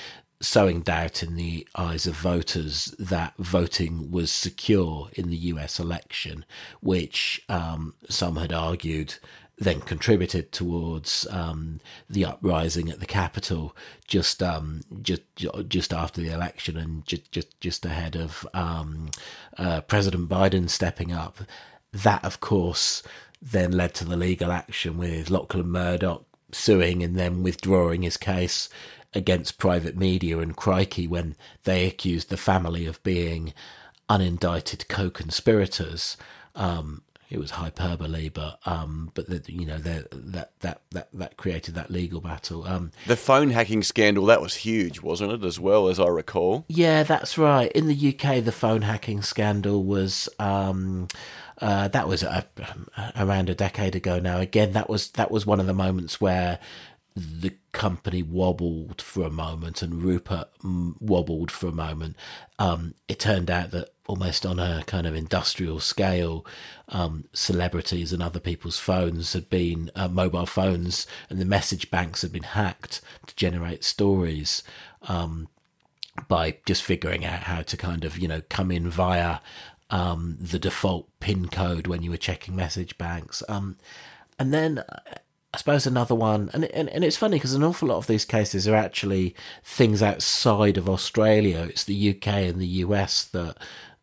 sowing 0.41 0.81
doubt 0.81 1.21
in 1.21 1.35
the 1.35 1.67
eyes 1.75 2.07
of 2.07 2.15
voters 2.15 2.95
that 2.97 3.33
voting 3.37 4.09
was 4.09 4.31
secure 4.31 5.09
in 5.13 5.29
the 5.29 5.37
U.S. 5.37 5.79
election, 5.79 6.45
which 6.81 7.43
um, 7.47 7.93
some 8.09 8.37
had 8.37 8.51
argued 8.51 9.15
then 9.61 9.79
contributed 9.79 10.51
towards 10.51 11.27
um, 11.29 11.79
the 12.09 12.25
uprising 12.25 12.89
at 12.89 12.99
the 12.99 13.05
Capitol 13.05 13.75
just 14.07 14.41
um, 14.41 14.81
just 15.03 15.21
just 15.67 15.93
after 15.93 16.19
the 16.19 16.33
election 16.33 16.75
and 16.75 17.05
just 17.05 17.31
just 17.31 17.61
just 17.61 17.85
ahead 17.85 18.15
of 18.15 18.47
um, 18.55 19.11
uh, 19.57 19.81
President 19.81 20.27
Biden 20.27 20.67
stepping 20.67 21.11
up. 21.11 21.39
That, 21.93 22.25
of 22.25 22.39
course, 22.39 23.03
then 23.39 23.71
led 23.71 23.93
to 23.95 24.05
the 24.05 24.17
legal 24.17 24.51
action 24.51 24.97
with 24.97 25.29
Lachlan 25.29 25.69
Murdoch 25.69 26.25
suing 26.53 27.03
and 27.03 27.17
then 27.17 27.43
withdrawing 27.43 28.03
his 28.03 28.17
case 28.17 28.69
against 29.13 29.57
private 29.57 29.97
media 29.97 30.39
and 30.39 30.55
Crikey 30.55 31.07
when 31.07 31.35
they 31.63 31.85
accused 31.85 32.29
the 32.29 32.37
family 32.37 32.85
of 32.85 33.01
being 33.03 33.53
unindicted 34.09 34.87
co-conspirators. 34.87 36.17
Um, 36.55 37.03
it 37.31 37.39
was 37.39 37.51
hyperbole, 37.51 38.27
but 38.27 38.59
um, 38.65 39.11
but 39.13 39.27
the, 39.27 39.41
you 39.47 39.65
know 39.65 39.77
the, 39.77 40.05
that 40.11 40.51
that 40.59 40.81
that 40.91 41.07
that 41.13 41.37
created 41.37 41.75
that 41.75 41.89
legal 41.89 42.19
battle. 42.19 42.67
Um, 42.67 42.91
the 43.07 43.15
phone 43.15 43.51
hacking 43.51 43.83
scandal 43.83 44.25
that 44.25 44.41
was 44.41 44.55
huge, 44.55 45.01
wasn't 45.01 45.31
it? 45.31 45.45
As 45.45 45.57
well 45.57 45.87
as 45.87 45.97
I 45.97 46.07
recall. 46.07 46.65
Yeah, 46.67 47.03
that's 47.03 47.37
right. 47.37 47.71
In 47.71 47.87
the 47.87 48.09
UK, 48.09 48.43
the 48.43 48.51
phone 48.51 48.81
hacking 48.81 49.21
scandal 49.21 49.83
was. 49.83 50.27
Um, 50.39 51.07
uh, 51.61 51.87
that 51.89 52.07
was 52.07 52.23
a, 52.23 52.45
around 53.15 53.49
a 53.49 53.55
decade 53.55 53.95
ago 53.95 54.19
now. 54.19 54.39
Again, 54.39 54.73
that 54.73 54.89
was 54.89 55.09
that 55.11 55.31
was 55.31 55.45
one 55.45 55.59
of 55.59 55.67
the 55.67 55.73
moments 55.73 56.19
where 56.19 56.59
the 57.15 57.53
company 57.73 58.23
wobbled 58.23 59.01
for 59.01 59.23
a 59.23 59.29
moment 59.29 59.81
and 59.81 60.01
Rupert 60.01 60.47
wobbled 60.63 61.51
for 61.51 61.67
a 61.67 61.73
moment. 61.73 62.15
Um, 62.57 62.95
it 63.07 63.19
turned 63.19 63.51
out 63.51 63.71
that 63.71 63.89
almost 64.07 64.45
on 64.45 64.59
a 64.59 64.83
kind 64.87 65.05
of 65.05 65.13
industrial 65.13 65.79
scale, 65.81 66.45
um, 66.89 67.25
celebrities 67.33 68.13
and 68.13 68.23
other 68.23 68.39
people's 68.39 68.79
phones 68.79 69.33
had 69.33 69.49
been 69.49 69.91
uh, 69.95 70.07
mobile 70.07 70.45
phones 70.45 71.05
and 71.29 71.39
the 71.39 71.45
message 71.45 71.91
banks 71.91 72.21
had 72.21 72.31
been 72.31 72.43
hacked 72.43 73.01
to 73.27 73.35
generate 73.35 73.83
stories. 73.83 74.63
Um, 75.03 75.47
by 76.27 76.57
just 76.65 76.83
figuring 76.83 77.25
out 77.25 77.43
how 77.43 77.61
to 77.61 77.77
kind 77.77 78.03
of 78.03 78.17
you 78.19 78.27
know 78.27 78.41
come 78.49 78.69
in 78.69 78.89
via 78.89 79.39
um, 79.91 80.37
the 80.39 80.59
default 80.59 81.07
PIN 81.19 81.49
code 81.49 81.85
when 81.85 82.01
you 82.01 82.09
were 82.09 82.17
checking 82.17 82.55
message 82.55 82.97
banks. 82.97 83.43
Um, 83.47 83.77
and 84.39 84.53
then 84.53 84.83
I 85.53 85.57
suppose 85.57 85.85
another 85.85 86.15
one, 86.15 86.49
and 86.53 86.65
and, 86.65 86.89
and 86.89 87.03
it's 87.03 87.17
funny 87.17 87.37
because 87.37 87.53
an 87.53 87.63
awful 87.63 87.89
lot 87.89 87.97
of 87.97 88.07
these 88.07 88.25
cases 88.25 88.67
are 88.67 88.75
actually 88.75 89.35
things 89.63 90.01
outside 90.01 90.77
of 90.77 90.89
Australia. 90.89 91.67
It's 91.69 91.83
the 91.83 92.09
UK 92.09 92.27
and 92.27 92.59
the 92.59 92.67
US 92.67 93.25
that 93.25 93.57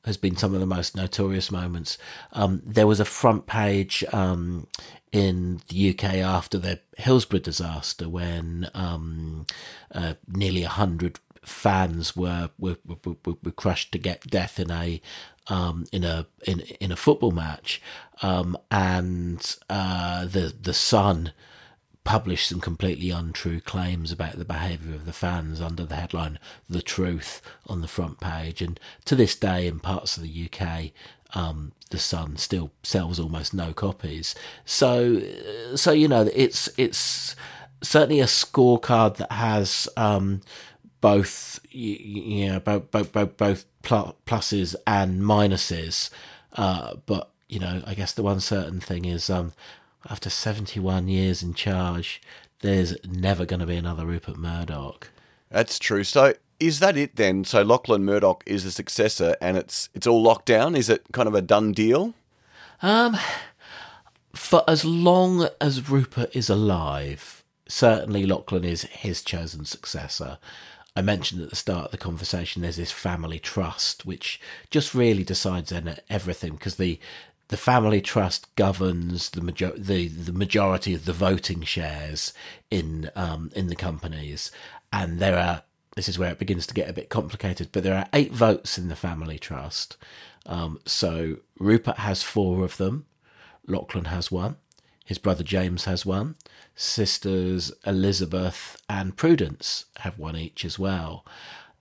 has 0.05 0.17
been 0.17 0.37
some 0.37 0.55
of 0.55 0.61
the 0.61 0.67
most 0.67 0.95
notorious 0.95 1.51
moments. 1.51 1.99
Um, 2.33 2.63
there 2.65 2.87
was 2.87 3.01
a 3.01 3.05
front 3.05 3.47
page 3.47 4.05
um, 4.13 4.67
in 5.11 5.61
the 5.69 5.91
UK 5.91 6.05
after 6.17 6.59
the 6.59 6.81
Hillsborough 6.97 7.41
disaster 7.41 8.09
when 8.09 8.71
um, 8.75 9.47
uh, 9.95 10.15
nearly 10.27 10.65
a 10.65 10.69
hundred 10.69 11.19
fans 11.49 12.17
were 12.17 12.51
were, 12.59 12.77
were 12.87 13.17
were, 13.25 13.51
crushed 13.51 13.93
to 13.93 13.99
get 13.99 14.27
death 14.27 14.61
in 14.61 14.71
a 14.71 15.01
um, 15.49 15.87
in 15.93 16.05
a 16.05 16.27
in 16.47 16.61
in 16.81 16.93
a 16.93 16.97
football 16.97 17.31
match, 17.31 17.81
um, 18.23 18.57
and 18.71 19.57
uh, 19.69 20.25
the 20.27 20.55
the 20.61 20.75
Sun 20.75 21.33
published 22.05 22.49
some 22.49 22.61
completely 22.61 23.11
untrue 23.11 23.61
claims 23.61 24.11
about 24.11 24.39
the 24.39 24.45
behaviour 24.45 24.95
of 24.95 25.05
the 25.05 25.13
fans 25.13 25.61
under 25.61 25.85
the 25.85 25.97
headline 25.97 26.39
"The 26.69 26.83
Truth" 26.83 27.43
on 27.67 27.81
the 27.81 27.89
front 27.89 28.21
page, 28.21 28.63
and 28.63 28.79
to 29.07 29.15
this 29.15 29.35
day, 29.35 29.67
in 29.67 29.81
parts 29.81 30.17
of 30.17 30.23
the 30.23 30.49
UK, 30.51 30.93
um, 31.35 31.73
the 31.91 31.99
Sun 31.99 32.37
still 32.37 32.71
sells 32.83 33.19
almost 33.19 33.55
no 33.55 33.73
copies. 33.73 34.35
So, 34.65 35.23
so 35.75 35.93
you 35.93 36.09
know, 36.09 36.29
it's 36.35 36.69
it's 36.77 37.35
certainly 37.83 38.21
a 38.21 38.27
scorecard 38.27 39.17
that 39.17 39.33
has 39.33 39.89
um, 39.97 40.41
both 41.01 41.61
you 41.71 42.49
know 42.53 42.61
both 42.61 42.91
both 42.91 43.13
both, 43.13 43.37
both 43.37 43.65
pluses 43.83 44.75
and 44.87 45.23
minuses. 45.23 46.11
Uh, 46.55 46.95
but 47.07 47.31
you 47.49 47.59
know, 47.59 47.83
I 47.87 47.95
guess 47.95 48.13
the 48.13 48.23
one 48.23 48.41
certain 48.41 48.81
thing 48.81 49.05
is 49.05 49.31
um, 49.31 49.53
after 50.09 50.31
71 50.31 51.09
years 51.09 51.43
in 51.43 51.55
charge, 51.55 52.21
there's 52.61 52.95
never 53.07 53.45
going 53.45 53.61
to 53.61 53.67
be 53.67 53.77
another 53.77 54.05
Rupert 54.05 54.37
Murdoch. 54.37 55.11
That's 55.51 55.79
true. 55.79 56.05
So 56.05 56.35
is 56.61 56.81
that 56.81 56.97
it 56.97 57.17
then? 57.17 57.45
So 57.45 57.63
Lachlan 57.63 58.05
Murdoch 58.05 58.43
is 58.47 58.65
the 58.65 58.71
successor, 58.71 59.37
and 59.41 59.57
it's 59.57 59.89
it's 59.95 60.07
all 60.07 60.23
locked 60.23 60.47
down. 60.47 60.77
Is 60.77 60.91
it 60.91 61.05
kind 61.13 61.29
of 61.29 61.35
a 61.35 61.43
done 61.43 61.73
deal? 61.73 62.15
Um, 62.83 63.17
for 64.35 64.63
as 64.69 64.85
long 64.85 65.49
as 65.61 65.89
Rupert 65.89 66.35
is 66.35 66.51
alive, 66.51 67.45
certainly 67.69 68.27
Lachlan 68.27 68.65
is 68.65 68.83
his 68.83 69.23
chosen 69.23 69.65
successor. 69.65 70.39
I 70.99 71.03
mentioned 71.03 71.41
at 71.41 71.51
the 71.51 71.55
start 71.55 71.85
of 71.85 71.91
the 71.93 71.97
conversation 71.97 72.61
there's 72.61 72.75
this 72.75 72.91
family 72.91 73.39
trust 73.39 74.05
which 74.05 74.41
just 74.69 74.97
really 74.97 75.23
decides 75.23 75.73
everything 76.11 76.55
because 76.55 76.75
the 76.75 76.99
the 77.47 77.57
family 77.57 78.01
trust 78.01 78.53
governs 78.57 79.31
the 79.31 79.41
major- 79.41 79.79
the 79.79 80.09
the 80.09 80.33
majority 80.33 80.95
of 80.95 81.05
the 81.05 81.13
voting 81.13 81.63
shares 81.63 82.33
in 82.69 83.13
um, 83.15 83.53
in 83.55 83.69
the 83.69 83.77
companies, 83.77 84.51
and 84.93 85.21
there 85.21 85.39
are 85.39 85.63
this 85.95 86.09
is 86.09 86.19
where 86.19 86.33
it 86.33 86.39
begins 86.41 86.67
to 86.67 86.75
get 86.75 86.91
a 86.91 86.93
bit 86.93 87.11
complicated. 87.11 87.69
But 87.71 87.85
there 87.85 87.97
are 87.97 88.09
eight 88.13 88.33
votes 88.33 88.77
in 88.77 88.89
the 88.89 88.97
family 88.97 89.39
trust, 89.39 89.97
um, 90.47 90.81
so 90.85 91.37
Rupert 91.61 91.99
has 91.99 92.25
four 92.25 92.65
of 92.65 92.77
them, 92.77 93.07
Lachlan 93.69 94.07
has 94.07 94.33
one, 94.33 94.57
his 95.09 95.17
brother 95.17 95.43
James 95.43 95.87
has 95.87 96.05
one, 96.05 96.35
sisters 96.75 97.73
Elizabeth 97.87 98.77
and 98.91 99.17
Prudence 99.17 99.87
have 100.01 100.19
one 100.19 100.37
each 100.37 100.67
as 100.67 100.79
well. 100.79 101.25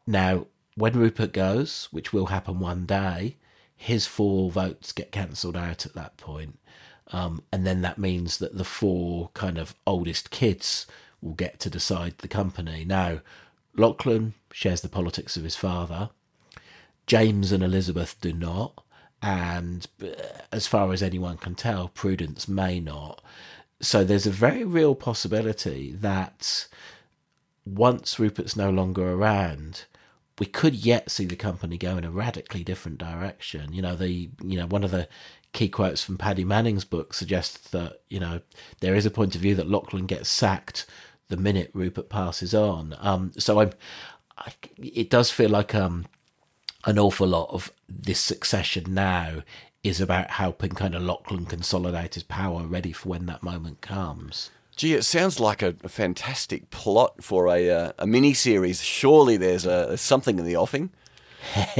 Now, 0.08 0.48
when 0.76 0.94
Rupert 0.94 1.34
goes, 1.34 1.90
which 1.92 2.14
will 2.14 2.28
happen 2.28 2.62
one 2.62 2.86
day, 2.86 3.36
his 3.76 4.08
four 4.08 4.50
votes 4.50 4.94
get 4.94 5.12
cancelled 5.12 5.58
out 5.58 5.86
at 5.86 5.94
that 5.94 6.16
point. 6.16 6.58
Um, 7.12 7.44
and 7.52 7.68
then 7.68 7.82
that 7.82 7.98
means 7.98 8.38
that 8.38 8.58
the 8.58 8.64
four 8.64 9.30
kind 9.34 9.58
of 9.58 9.76
oldest 9.86 10.32
kids 10.32 10.88
will 11.22 11.34
get 11.34 11.60
to 11.60 11.70
decide 11.70 12.20
the 12.20 12.30
company. 12.30 12.86
Now, 12.86 13.20
Lachlan 13.76 14.36
shares 14.54 14.80
the 14.80 14.88
politics 14.88 15.36
of 15.36 15.44
his 15.44 15.58
father. 15.58 16.12
James 17.06 17.52
and 17.52 17.62
Elizabeth 17.62 18.16
do 18.22 18.32
not. 18.32 18.86
And 19.22 19.88
uh, 20.02 20.08
as 20.52 20.68
far 20.68 20.92
as 20.94 21.02
anyone 21.02 21.38
can 21.38 21.56
tell, 21.56 21.88
Prudence 21.90 22.48
may 22.48 22.80
not. 22.80 23.22
So 23.80 24.04
there's 24.04 24.28
a 24.28 24.32
very 24.32 24.64
real 24.64 24.96
possibility 24.96 25.92
that 25.94 26.68
once 27.66 28.20
Rupert's 28.20 28.56
no 28.56 28.70
longer 28.70 29.12
around, 29.12 29.86
we 30.40 30.46
could 30.46 30.76
yet 30.76 31.10
see 31.12 31.26
the 31.26 31.36
company 31.36 31.78
go 31.78 31.98
in 31.98 32.04
a 32.04 32.12
radically 32.12 32.64
different 32.64 32.98
direction. 32.98 33.74
You 33.74 33.82
know, 33.82 33.96
the 33.96 34.30
you 34.44 34.58
know 34.58 34.68
one 34.68 34.84
of 34.84 34.92
the 34.92 35.08
key 35.54 35.70
quotes 35.70 36.04
from 36.04 36.18
Paddy 36.18 36.44
Manning's 36.44 36.86
book 36.86 37.14
suggests 37.14 37.70
that 37.70 38.02
you 38.10 38.20
know 38.20 38.42
there 38.80 38.96
is 38.96 39.06
a 39.06 39.12
point 39.12 39.36
of 39.36 39.42
view 39.42 39.56
that 39.56 39.70
Lachlan 39.70 40.06
gets 40.06 40.30
sacked 40.30 40.86
the 41.30 41.38
minute 41.38 41.72
Rupert 41.74 42.10
passes 42.10 42.54
on. 42.54 42.96
Um, 43.00 43.34
so 43.38 43.60
I'm, 43.60 43.72
I, 44.38 44.54
it 44.78 45.10
does 45.10 45.30
feel 45.30 45.50
like 45.50 45.76
um, 45.76 46.06
an 46.88 46.98
awful 46.98 47.28
lot 47.28 47.50
of 47.52 47.72
this 47.88 48.20
succession 48.20 48.94
now 48.94 49.44
is 49.84 50.02
about 50.02 50.32
helping 50.32 50.72
kind 50.72 50.96
of 50.96 51.04
Lachlan 51.04 51.46
consolidate 51.46 52.16
his 52.16 52.24
power, 52.24 52.64
ready 52.66 52.94
for 52.94 53.10
when 53.10 53.26
that 53.28 53.44
moment 53.44 53.82
comes. 53.82 54.50
Gee, 54.76 54.94
it 54.94 55.04
sounds 55.04 55.40
like 55.40 55.62
a, 55.62 55.76
a 55.84 55.90
fantastic 55.90 56.70
plot 56.70 57.24
for 57.24 57.48
a 57.48 57.70
uh, 57.70 57.92
a 58.00 58.08
mini 58.08 58.34
series. 58.34 58.82
Surely 58.82 59.36
there's 59.36 59.66
a 59.66 59.98
something 59.98 60.40
in 60.40 60.46
the 60.46 60.56
offing. 60.56 60.92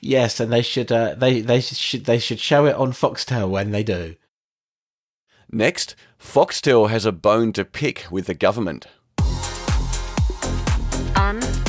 yes, 0.00 0.40
and 0.40 0.52
they 0.52 0.62
should 0.62 0.92
uh, 0.92 1.14
they 1.14 1.40
they 1.40 1.60
should 1.60 2.04
they 2.04 2.18
should 2.18 2.40
show 2.40 2.66
it 2.66 2.74
on 2.74 2.92
Foxtel 2.92 3.48
when 3.48 3.70
they 3.70 3.82
do. 3.82 4.16
Next, 5.50 5.94
Foxtel 6.20 6.90
has 6.90 7.06
a 7.06 7.12
bone 7.12 7.52
to 7.54 7.64
pick 7.64 8.06
with 8.10 8.26
the 8.26 8.34
government. 8.34 8.86
Unmade. 11.16 11.67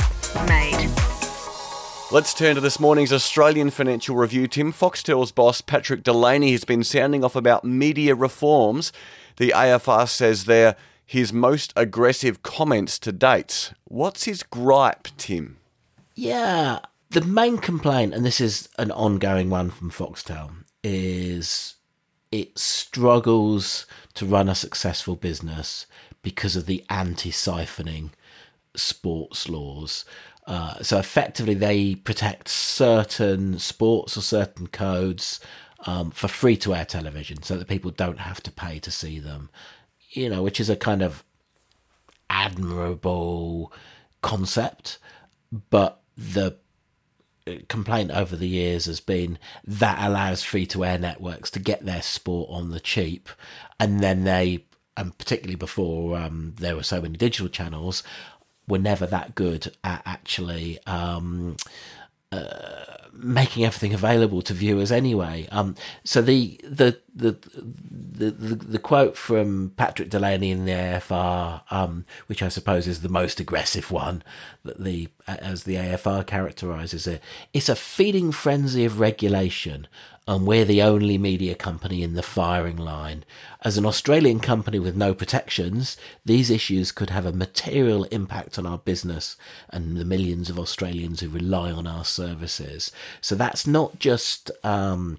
Let's 2.12 2.34
turn 2.34 2.56
to 2.56 2.60
this 2.60 2.80
morning's 2.80 3.12
Australian 3.12 3.70
Financial 3.70 4.16
Review. 4.16 4.48
Tim 4.48 4.72
Foxtel's 4.72 5.30
boss, 5.30 5.60
Patrick 5.60 6.02
Delany, 6.02 6.50
has 6.50 6.64
been 6.64 6.82
sounding 6.82 7.22
off 7.22 7.36
about 7.36 7.64
media 7.64 8.16
reforms. 8.16 8.92
The 9.36 9.52
AFR 9.54 10.08
says 10.08 10.46
they're 10.46 10.74
his 11.06 11.32
most 11.32 11.72
aggressive 11.76 12.42
comments 12.42 12.98
to 12.98 13.12
date. 13.12 13.72
What's 13.84 14.24
his 14.24 14.42
gripe, 14.42 15.06
Tim? 15.18 15.58
Yeah, 16.16 16.80
the 17.10 17.20
main 17.20 17.58
complaint, 17.58 18.12
and 18.12 18.26
this 18.26 18.40
is 18.40 18.68
an 18.76 18.90
ongoing 18.90 19.48
one 19.48 19.70
from 19.70 19.92
Foxtel, 19.92 20.50
is 20.82 21.76
it 22.32 22.58
struggles 22.58 23.86
to 24.14 24.26
run 24.26 24.48
a 24.48 24.56
successful 24.56 25.14
business 25.14 25.86
because 26.22 26.56
of 26.56 26.66
the 26.66 26.84
anti 26.90 27.30
siphoning 27.30 28.10
sports 28.74 29.48
laws. 29.48 30.04
Uh, 30.46 30.82
so 30.82 30.98
effectively, 30.98 31.54
they 31.54 31.94
protect 31.94 32.48
certain 32.48 33.58
sports 33.58 34.16
or 34.16 34.22
certain 34.22 34.66
codes 34.66 35.40
um, 35.86 36.10
for 36.10 36.28
free 36.28 36.56
to 36.56 36.74
air 36.74 36.84
television, 36.84 37.42
so 37.42 37.56
that 37.56 37.68
people 37.68 37.90
don't 37.90 38.18
have 38.18 38.42
to 38.42 38.50
pay 38.50 38.78
to 38.80 38.90
see 38.90 39.18
them. 39.18 39.50
You 40.10 40.28
know, 40.28 40.42
which 40.42 40.58
is 40.58 40.68
a 40.68 40.76
kind 40.76 41.02
of 41.02 41.22
admirable 42.28 43.72
concept, 44.22 44.98
but 45.70 46.00
the 46.16 46.56
complaint 47.68 48.10
over 48.10 48.36
the 48.36 48.48
years 48.48 48.84
has 48.84 49.00
been 49.00 49.38
that 49.64 49.98
allows 50.06 50.42
free 50.42 50.66
to 50.66 50.84
air 50.84 50.98
networks 50.98 51.50
to 51.50 51.58
get 51.58 51.84
their 51.84 52.02
sport 52.02 52.48
on 52.50 52.70
the 52.70 52.80
cheap, 52.80 53.28
and 53.78 54.00
then 54.00 54.24
they, 54.24 54.64
and 54.96 55.16
particularly 55.16 55.56
before 55.56 56.18
um, 56.18 56.54
there 56.58 56.76
were 56.76 56.82
so 56.82 57.00
many 57.00 57.16
digital 57.16 57.48
channels, 57.48 58.02
were 58.70 58.78
never 58.78 59.04
that 59.06 59.34
good 59.34 59.74
at 59.84 60.02
actually 60.06 60.78
um, 60.86 61.56
uh, 62.32 62.84
making 63.12 63.64
everything 63.64 63.92
available 63.92 64.40
to 64.42 64.54
viewers 64.54 64.92
anyway. 64.92 65.48
Um, 65.50 65.74
so 66.04 66.22
the 66.22 66.60
the, 66.62 66.98
the 67.14 67.32
the 67.32 68.30
the 68.30 68.78
quote 68.78 69.16
from 69.16 69.72
Patrick 69.76 70.10
Delany 70.10 70.50
in 70.50 70.64
the 70.64 70.72
AFR, 70.72 71.62
um, 71.72 72.04
which 72.28 72.42
I 72.42 72.48
suppose 72.48 72.86
is 72.86 73.02
the 73.02 73.08
most 73.08 73.40
aggressive 73.40 73.90
one, 73.90 74.22
that 74.64 74.82
the 74.82 75.08
as 75.26 75.64
the 75.64 75.74
AFR 75.74 76.26
characterises 76.26 77.06
it, 77.06 77.20
it's 77.52 77.68
a 77.68 77.76
feeding 77.76 78.32
frenzy 78.32 78.84
of 78.84 79.00
regulation 79.00 79.88
and 80.30 80.46
we're 80.46 80.64
the 80.64 80.80
only 80.80 81.18
media 81.18 81.56
company 81.56 82.04
in 82.04 82.14
the 82.14 82.22
firing 82.22 82.76
line. 82.76 83.24
As 83.62 83.76
an 83.76 83.84
Australian 83.84 84.38
company 84.38 84.78
with 84.78 84.94
no 84.94 85.12
protections, 85.12 85.96
these 86.24 86.50
issues 86.52 86.92
could 86.92 87.10
have 87.10 87.26
a 87.26 87.32
material 87.32 88.04
impact 88.12 88.56
on 88.56 88.64
our 88.64 88.78
business 88.78 89.36
and 89.70 89.96
the 89.96 90.04
millions 90.04 90.48
of 90.48 90.56
Australians 90.56 91.18
who 91.18 91.28
rely 91.28 91.72
on 91.72 91.88
our 91.88 92.04
services. 92.04 92.92
So 93.20 93.34
that's 93.34 93.66
not 93.66 93.98
just 93.98 94.52
um, 94.62 95.18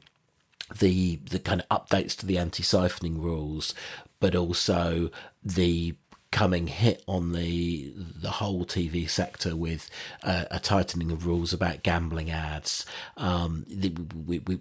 the 0.79 1.17
the 1.29 1.39
kind 1.39 1.61
of 1.69 1.85
updates 1.85 2.15
to 2.19 2.25
the 2.25 2.37
anti-siphoning 2.37 3.21
rules, 3.21 3.75
but 4.21 4.33
also 4.33 5.11
the 5.43 5.93
coming 6.31 6.67
hit 6.67 7.03
on 7.07 7.33
the 7.33 7.93
the 7.95 8.31
whole 8.31 8.65
TV 8.65 9.09
sector 9.09 9.55
with 9.55 9.89
uh, 10.23 10.45
a 10.49 10.59
tightening 10.59 11.11
of 11.11 11.25
rules 11.25 11.51
about 11.53 11.83
gambling 11.83 12.31
ads, 12.31 12.85
um, 13.17 13.65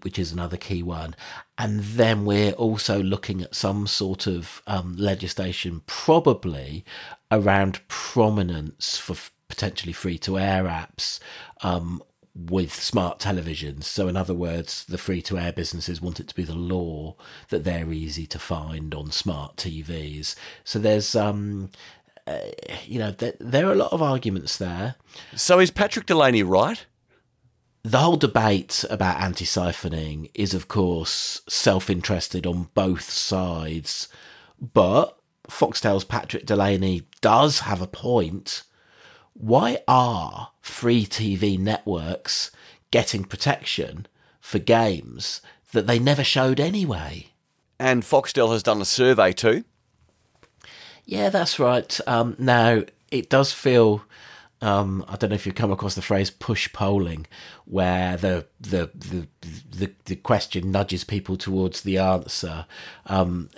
which 0.02 0.18
is 0.18 0.32
another 0.32 0.56
key 0.56 0.82
one. 0.82 1.14
And 1.56 1.80
then 1.80 2.24
we're 2.24 2.52
also 2.52 3.02
looking 3.02 3.42
at 3.42 3.54
some 3.54 3.86
sort 3.86 4.26
of 4.26 4.62
um, 4.66 4.96
legislation, 4.96 5.82
probably 5.86 6.84
around 7.30 7.86
prominence 7.88 8.96
for 8.96 9.16
potentially 9.48 9.92
free 9.92 10.18
to 10.18 10.38
air 10.38 10.64
apps. 10.64 11.20
Um, 11.62 12.02
with 12.48 12.72
smart 12.72 13.18
televisions. 13.18 13.84
So, 13.84 14.08
in 14.08 14.16
other 14.16 14.34
words, 14.34 14.84
the 14.84 14.98
free 14.98 15.22
to 15.22 15.38
air 15.38 15.52
businesses 15.52 16.00
want 16.00 16.20
it 16.20 16.28
to 16.28 16.34
be 16.34 16.44
the 16.44 16.54
law 16.54 17.16
that 17.48 17.64
they're 17.64 17.92
easy 17.92 18.26
to 18.28 18.38
find 18.38 18.94
on 18.94 19.10
smart 19.10 19.56
TVs. 19.56 20.34
So, 20.64 20.78
there's, 20.78 21.14
um, 21.14 21.70
uh, 22.26 22.38
you 22.86 22.98
know, 22.98 23.10
there, 23.10 23.34
there 23.40 23.66
are 23.66 23.72
a 23.72 23.76
lot 23.76 23.92
of 23.92 24.02
arguments 24.02 24.56
there. 24.56 24.94
So 25.34 25.58
is 25.58 25.70
Patrick 25.70 26.06
Delany 26.06 26.42
right? 26.42 26.84
The 27.82 27.98
whole 27.98 28.16
debate 28.16 28.84
about 28.90 29.20
anti 29.20 29.46
siphoning 29.46 30.30
is, 30.34 30.52
of 30.52 30.68
course, 30.68 31.40
self 31.48 31.88
interested 31.88 32.46
on 32.46 32.68
both 32.74 33.08
sides. 33.10 34.08
But 34.60 35.18
Foxtel's 35.48 36.04
Patrick 36.04 36.44
Delany 36.44 37.02
does 37.20 37.60
have 37.60 37.80
a 37.80 37.86
point 37.86 38.62
why 39.40 39.78
are 39.88 40.50
free 40.60 41.06
TV 41.06 41.58
networks 41.58 42.50
getting 42.90 43.24
protection 43.24 44.06
for 44.40 44.58
games 44.58 45.40
that 45.72 45.86
they 45.86 45.98
never 45.98 46.24
showed 46.24 46.60
anyway? 46.60 47.28
And 47.78 48.02
Foxtel 48.02 48.52
has 48.52 48.62
done 48.62 48.82
a 48.82 48.84
survey 48.84 49.32
too. 49.32 49.64
Yeah, 51.06 51.30
that's 51.30 51.58
right. 51.58 51.98
Um, 52.06 52.36
now, 52.38 52.82
it 53.10 53.30
does 53.30 53.52
feel. 53.52 54.04
Um, 54.62 55.06
I 55.08 55.16
don't 55.16 55.30
know 55.30 55.36
if 55.36 55.46
you've 55.46 55.54
come 55.54 55.72
across 55.72 55.94
the 55.94 56.02
phrase 56.02 56.30
push 56.30 56.70
polling, 56.74 57.26
where 57.64 58.18
the 58.18 58.46
the 58.60 58.90
the 58.94 59.26
the, 59.70 59.90
the 60.04 60.16
question 60.16 60.70
nudges 60.70 61.02
people 61.02 61.36
towards 61.38 61.80
the 61.80 61.96
answer. 61.96 62.66
Um, 63.06 63.48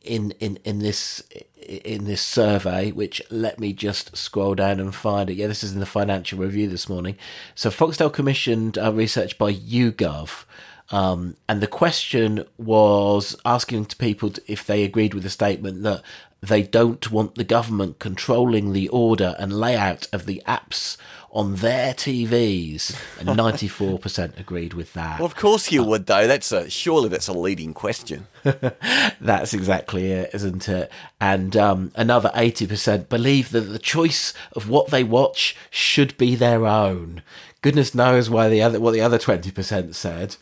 in 0.00 0.30
in 0.38 0.58
in 0.64 0.78
this 0.78 1.24
in 1.62 2.04
this 2.04 2.22
survey, 2.22 2.90
which 2.90 3.22
let 3.30 3.58
me 3.58 3.72
just 3.72 4.16
scroll 4.16 4.54
down 4.54 4.80
and 4.80 4.94
find 4.94 5.30
it. 5.30 5.34
Yeah, 5.34 5.46
this 5.46 5.64
is 5.64 5.72
in 5.72 5.80
the 5.80 5.86
Financial 5.86 6.38
Review 6.38 6.68
this 6.68 6.88
morning. 6.88 7.16
So 7.54 7.70
Foxtel 7.70 8.12
commissioned 8.12 8.78
uh, 8.78 8.92
research 8.92 9.38
by 9.38 9.52
YouGov. 9.52 10.44
Um, 10.90 11.36
and 11.48 11.60
the 11.60 11.66
question 11.66 12.44
was 12.58 13.36
asking 13.44 13.86
to 13.86 13.96
people 13.96 14.32
if 14.46 14.66
they 14.66 14.84
agreed 14.84 15.14
with 15.14 15.22
the 15.22 15.30
statement 15.30 15.82
that 15.84 16.02
they 16.42 16.62
don't 16.62 17.10
want 17.10 17.36
the 17.36 17.44
government 17.44 18.00
controlling 18.00 18.72
the 18.72 18.88
order 18.88 19.36
and 19.38 19.52
layout 19.52 20.08
of 20.12 20.26
the 20.26 20.42
apps 20.46 20.96
on 21.30 21.56
their 21.56 21.94
TVs, 21.94 22.94
and 23.18 23.28
94% 23.38 24.38
agreed 24.38 24.74
with 24.74 24.92
that. 24.92 25.18
Well, 25.18 25.26
of 25.26 25.36
course 25.36 25.72
you 25.72 25.82
would, 25.82 26.06
though. 26.06 26.26
That's 26.26 26.52
a 26.52 26.68
surely 26.68 27.08
that's 27.08 27.28
a 27.28 27.32
leading 27.32 27.72
question. 27.72 28.26
that's 28.42 29.54
exactly 29.54 30.10
it, 30.10 30.30
isn't 30.34 30.68
it? 30.68 30.90
And 31.20 31.56
um, 31.56 31.92
another 31.94 32.30
80% 32.34 33.08
believe 33.08 33.50
that 33.52 33.60
the 33.60 33.78
choice 33.78 34.34
of 34.54 34.68
what 34.68 34.88
they 34.88 35.04
watch 35.04 35.56
should 35.70 36.18
be 36.18 36.34
their 36.34 36.66
own. 36.66 37.22
Goodness 37.62 37.94
knows 37.94 38.28
why 38.28 38.48
the 38.48 38.60
other 38.60 38.80
what 38.80 38.92
the 38.92 39.00
other 39.00 39.18
20% 39.18 39.94
said. 39.94 40.36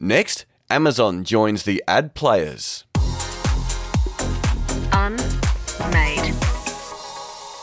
Next, 0.00 0.44
Amazon 0.68 1.24
joins 1.24 1.62
the 1.62 1.82
ad 1.88 2.14
players. 2.14 2.84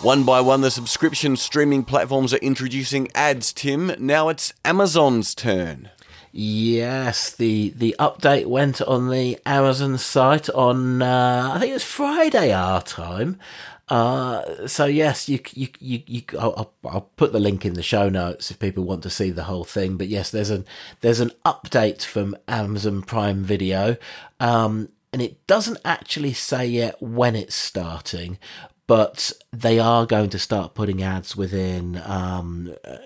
One 0.01 0.23
by 0.23 0.41
one, 0.41 0.61
the 0.61 0.69
subscription 0.69 1.35
streaming 1.35 1.83
platforms 1.83 2.33
are 2.33 2.37
introducing 2.37 3.07
ads, 3.15 3.53
Tim. 3.53 3.93
Now 3.97 4.29
it's 4.29 4.53
Amazon's 4.63 5.33
turn. 5.33 5.89
Yes, 6.31 7.33
the 7.33 7.69
the 7.69 7.95
update 7.97 8.45
went 8.45 8.81
on 8.81 9.09
the 9.09 9.39
Amazon 9.45 9.97
site 9.97 10.49
on 10.49 11.01
uh, 11.01 11.51
I 11.55 11.59
think 11.59 11.71
it 11.71 11.75
was 11.75 11.83
Friday 11.83 12.51
our 12.51 12.81
time. 12.81 13.39
Uh, 13.87 14.67
so 14.67 14.85
yes, 14.85 15.29
you 15.29 15.39
you 15.53 15.69
you, 15.79 16.03
you 16.05 16.23
I'll, 16.37 16.73
I'll, 16.83 17.09
put 17.15 17.31
the 17.31 17.39
link 17.39 17.65
in 17.65 17.75
the 17.75 17.81
show 17.81 18.09
notes 18.09 18.51
if 18.51 18.59
people 18.59 18.83
want 18.83 19.01
to 19.03 19.09
see 19.09 19.29
the 19.31 19.45
whole 19.45 19.63
thing. 19.63 19.95
But 19.95 20.07
yes, 20.07 20.29
there's 20.29 20.49
an 20.49 20.65
there's 21.01 21.21
an 21.21 21.31
update 21.45 22.03
from 22.03 22.35
Amazon 22.47 23.01
Prime 23.01 23.43
Video, 23.43 23.95
um, 24.41 24.89
and 25.13 25.21
it 25.21 25.47
doesn't 25.47 25.79
actually 25.85 26.33
say 26.33 26.65
yet 26.67 27.01
when 27.01 27.35
it's 27.35 27.55
starting, 27.55 28.39
but 28.87 29.31
they 29.51 29.79
are 29.79 30.05
going 30.05 30.29
to 30.29 30.39
start 30.39 30.75
putting 30.75 31.01
ads 31.01 31.35
within 31.35 32.01
um, 32.05 32.74
uh, 32.85 32.98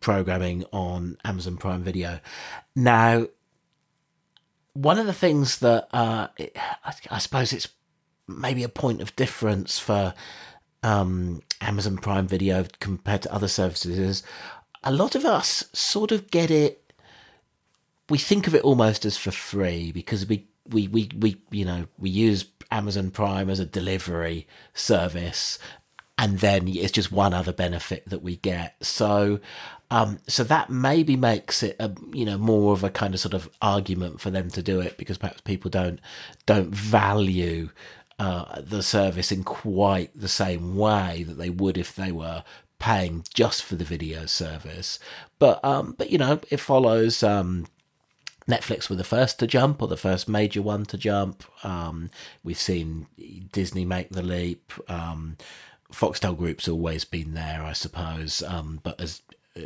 programming 0.00 0.64
on 0.72 1.18
Amazon 1.24 1.56
Prime 1.56 1.82
Video. 1.82 2.20
Now, 2.74 3.26
one 4.72 4.98
of 4.98 5.06
the 5.06 5.12
things 5.12 5.58
that 5.58 5.88
uh, 5.92 6.28
I, 6.38 6.94
I, 7.10 7.18
suppose 7.18 7.52
it's 7.52 7.68
maybe 8.26 8.62
a 8.62 8.68
point 8.68 9.00
of 9.00 9.16
difference 9.16 9.78
for 9.78 10.14
um, 10.82 11.42
Amazon 11.60 11.98
Prime 11.98 12.26
Video 12.26 12.66
compared 12.80 13.22
to 13.22 13.32
other 13.32 13.48
services 13.48 13.98
is 13.98 14.22
a 14.84 14.92
lot 14.92 15.14
of 15.14 15.24
us 15.24 15.64
sort 15.72 16.12
of 16.12 16.30
get 16.30 16.50
it. 16.50 16.92
We 18.08 18.18
think 18.18 18.46
of 18.46 18.54
it 18.54 18.62
almost 18.62 19.04
as 19.04 19.16
for 19.16 19.32
free 19.32 19.92
because 19.92 20.26
we 20.26 20.46
we 20.68 20.88
we, 20.88 21.10
we 21.18 21.36
you 21.50 21.64
know 21.64 21.86
we 21.98 22.10
use 22.10 22.44
Amazon 22.70 23.10
Prime 23.10 23.50
as 23.50 23.60
a 23.60 23.66
delivery 23.66 24.46
service, 24.74 25.58
and 26.18 26.38
then 26.38 26.68
it's 26.68 26.92
just 26.92 27.12
one 27.12 27.34
other 27.34 27.52
benefit 27.52 28.08
that 28.08 28.22
we 28.22 28.36
get. 28.36 28.76
So, 28.82 29.40
um, 29.90 30.18
so 30.26 30.44
that 30.44 30.70
maybe 30.70 31.16
makes 31.16 31.62
it 31.62 31.76
a 31.78 31.92
you 32.12 32.24
know 32.24 32.38
more 32.38 32.72
of 32.72 32.84
a 32.84 32.90
kind 32.90 33.14
of 33.14 33.20
sort 33.20 33.34
of 33.34 33.48
argument 33.60 34.20
for 34.20 34.30
them 34.30 34.50
to 34.50 34.62
do 34.62 34.80
it 34.80 34.96
because 34.96 35.18
perhaps 35.18 35.40
people 35.40 35.70
don't 35.70 36.00
don't 36.46 36.70
value 36.70 37.70
uh, 38.18 38.60
the 38.62 38.82
service 38.82 39.30
in 39.30 39.44
quite 39.44 40.10
the 40.18 40.28
same 40.28 40.76
way 40.76 41.22
that 41.22 41.34
they 41.34 41.50
would 41.50 41.76
if 41.76 41.94
they 41.94 42.10
were 42.10 42.42
paying 42.78 43.24
just 43.32 43.62
for 43.62 43.76
the 43.76 43.84
video 43.84 44.26
service. 44.26 44.98
But 45.38 45.64
um, 45.64 45.94
but 45.98 46.10
you 46.10 46.18
know 46.18 46.40
it 46.50 46.60
follows 46.60 47.22
um 47.22 47.66
Netflix 48.48 48.88
were 48.88 48.96
the 48.96 49.04
first 49.04 49.38
to 49.40 49.46
jump, 49.46 49.82
or 49.82 49.88
the 49.88 49.96
first 49.96 50.28
major 50.28 50.62
one 50.62 50.84
to 50.86 50.98
jump. 50.98 51.44
Um, 51.64 52.10
we've 52.44 52.58
seen 52.58 53.06
Disney 53.52 53.84
make 53.84 54.10
the 54.10 54.22
leap. 54.22 54.72
Um, 54.88 55.36
Foxtel 55.92 56.36
Group's 56.36 56.68
always 56.68 57.04
been 57.04 57.34
there, 57.34 57.62
I 57.62 57.72
suppose, 57.72 58.42
um, 58.42 58.80
but 58.82 59.00
as 59.00 59.22
uh, 59.56 59.62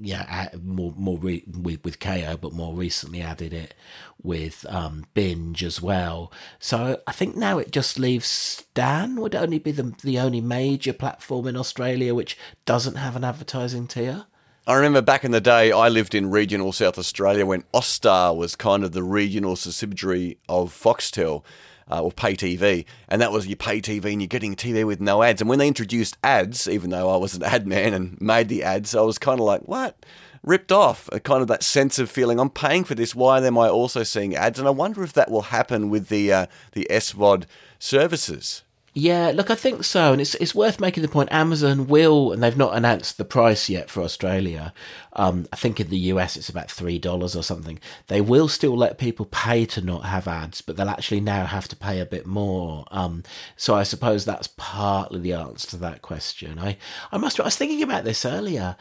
yeah, 0.00 0.48
more 0.62 0.92
more 0.96 1.18
re- 1.18 1.44
with 1.46 1.82
with 1.84 1.98
Kayo, 1.98 2.38
but 2.40 2.52
more 2.52 2.74
recently 2.74 3.22
added 3.22 3.52
it 3.52 3.74
with 4.22 4.66
um, 4.68 5.06
Binge 5.14 5.64
as 5.64 5.80
well. 5.80 6.30
So 6.58 7.00
I 7.06 7.12
think 7.12 7.36
now 7.36 7.58
it 7.58 7.70
just 7.70 7.98
leaves 7.98 8.26
Stan 8.26 9.16
would 9.20 9.34
only 9.34 9.58
be 9.58 9.72
the 9.72 9.94
the 10.02 10.18
only 10.18 10.40
major 10.40 10.92
platform 10.92 11.46
in 11.46 11.56
Australia 11.56 12.14
which 12.14 12.36
doesn't 12.66 12.96
have 12.96 13.16
an 13.16 13.24
advertising 13.24 13.86
tier. 13.86 14.26
I 14.64 14.74
remember 14.74 15.02
back 15.02 15.24
in 15.24 15.32
the 15.32 15.40
day, 15.40 15.72
I 15.72 15.88
lived 15.88 16.14
in 16.14 16.30
regional 16.30 16.70
South 16.70 16.96
Australia 16.96 17.44
when 17.44 17.64
Austar 17.74 18.36
was 18.36 18.54
kind 18.54 18.84
of 18.84 18.92
the 18.92 19.02
regional 19.02 19.56
subsidiary 19.56 20.38
of 20.48 20.72
Foxtel. 20.72 21.42
Uh, 21.90 22.00
or 22.00 22.12
pay 22.12 22.34
TV, 22.34 22.86
and 23.08 23.20
that 23.20 23.32
was 23.32 23.48
you 23.48 23.56
pay 23.56 23.80
TV 23.80 24.12
and 24.12 24.22
you're 24.22 24.28
getting 24.28 24.54
TV 24.54 24.86
with 24.86 25.00
no 25.00 25.22
ads. 25.22 25.42
And 25.42 25.50
when 25.50 25.58
they 25.58 25.66
introduced 25.68 26.16
ads, 26.22 26.66
even 26.68 26.90
though 26.90 27.10
I 27.10 27.16
was 27.16 27.34
an 27.34 27.42
ad 27.42 27.66
man 27.66 27.92
and 27.92 28.18
made 28.20 28.48
the 28.48 28.62
ads, 28.62 28.94
I 28.94 29.02
was 29.02 29.18
kind 29.18 29.40
of 29.40 29.44
like, 29.44 29.62
what? 29.62 30.06
Ripped 30.42 30.72
off. 30.72 31.08
A 31.12 31.18
kind 31.20 31.42
of 31.42 31.48
that 31.48 31.62
sense 31.62 31.98
of 31.98 32.08
feeling 32.08 32.38
I'm 32.38 32.50
paying 32.50 32.84
for 32.84 32.94
this. 32.94 33.16
Why 33.16 33.44
am 33.44 33.58
I 33.58 33.68
also 33.68 34.04
seeing 34.04 34.34
ads? 34.34 34.60
And 34.60 34.68
I 34.68 34.70
wonder 34.70 35.02
if 35.02 35.12
that 35.14 35.30
will 35.30 35.42
happen 35.42 35.90
with 35.90 36.08
the 36.08 36.32
uh, 36.32 36.46
the 36.70 36.86
SVOD 36.88 37.44
services. 37.80 38.62
Yeah, 38.94 39.32
look, 39.34 39.48
I 39.48 39.54
think 39.54 39.84
so, 39.84 40.12
and 40.12 40.20
it's 40.20 40.34
it's 40.34 40.54
worth 40.54 40.78
making 40.78 41.02
the 41.02 41.08
point. 41.08 41.32
Amazon 41.32 41.86
will, 41.86 42.30
and 42.30 42.42
they've 42.42 42.56
not 42.56 42.76
announced 42.76 43.16
the 43.16 43.24
price 43.24 43.70
yet 43.70 43.88
for 43.88 44.02
Australia. 44.02 44.74
Um, 45.14 45.46
I 45.50 45.56
think 45.56 45.80
in 45.80 45.88
the 45.88 45.98
US 45.98 46.36
it's 46.36 46.50
about 46.50 46.70
three 46.70 46.98
dollars 46.98 47.34
or 47.34 47.42
something. 47.42 47.78
They 48.08 48.20
will 48.20 48.48
still 48.48 48.76
let 48.76 48.98
people 48.98 49.24
pay 49.24 49.64
to 49.66 49.80
not 49.80 50.04
have 50.04 50.28
ads, 50.28 50.60
but 50.60 50.76
they'll 50.76 50.90
actually 50.90 51.20
now 51.20 51.46
have 51.46 51.68
to 51.68 51.76
pay 51.76 52.00
a 52.00 52.06
bit 52.06 52.26
more. 52.26 52.84
Um, 52.90 53.22
so 53.56 53.74
I 53.74 53.82
suppose 53.84 54.26
that's 54.26 54.48
partly 54.58 55.20
the 55.20 55.32
answer 55.32 55.68
to 55.68 55.76
that 55.78 56.02
question. 56.02 56.58
I 56.58 56.76
I 57.10 57.16
must. 57.16 57.40
I 57.40 57.44
was 57.44 57.56
thinking 57.56 57.82
about 57.82 58.04
this 58.04 58.26
earlier. 58.26 58.76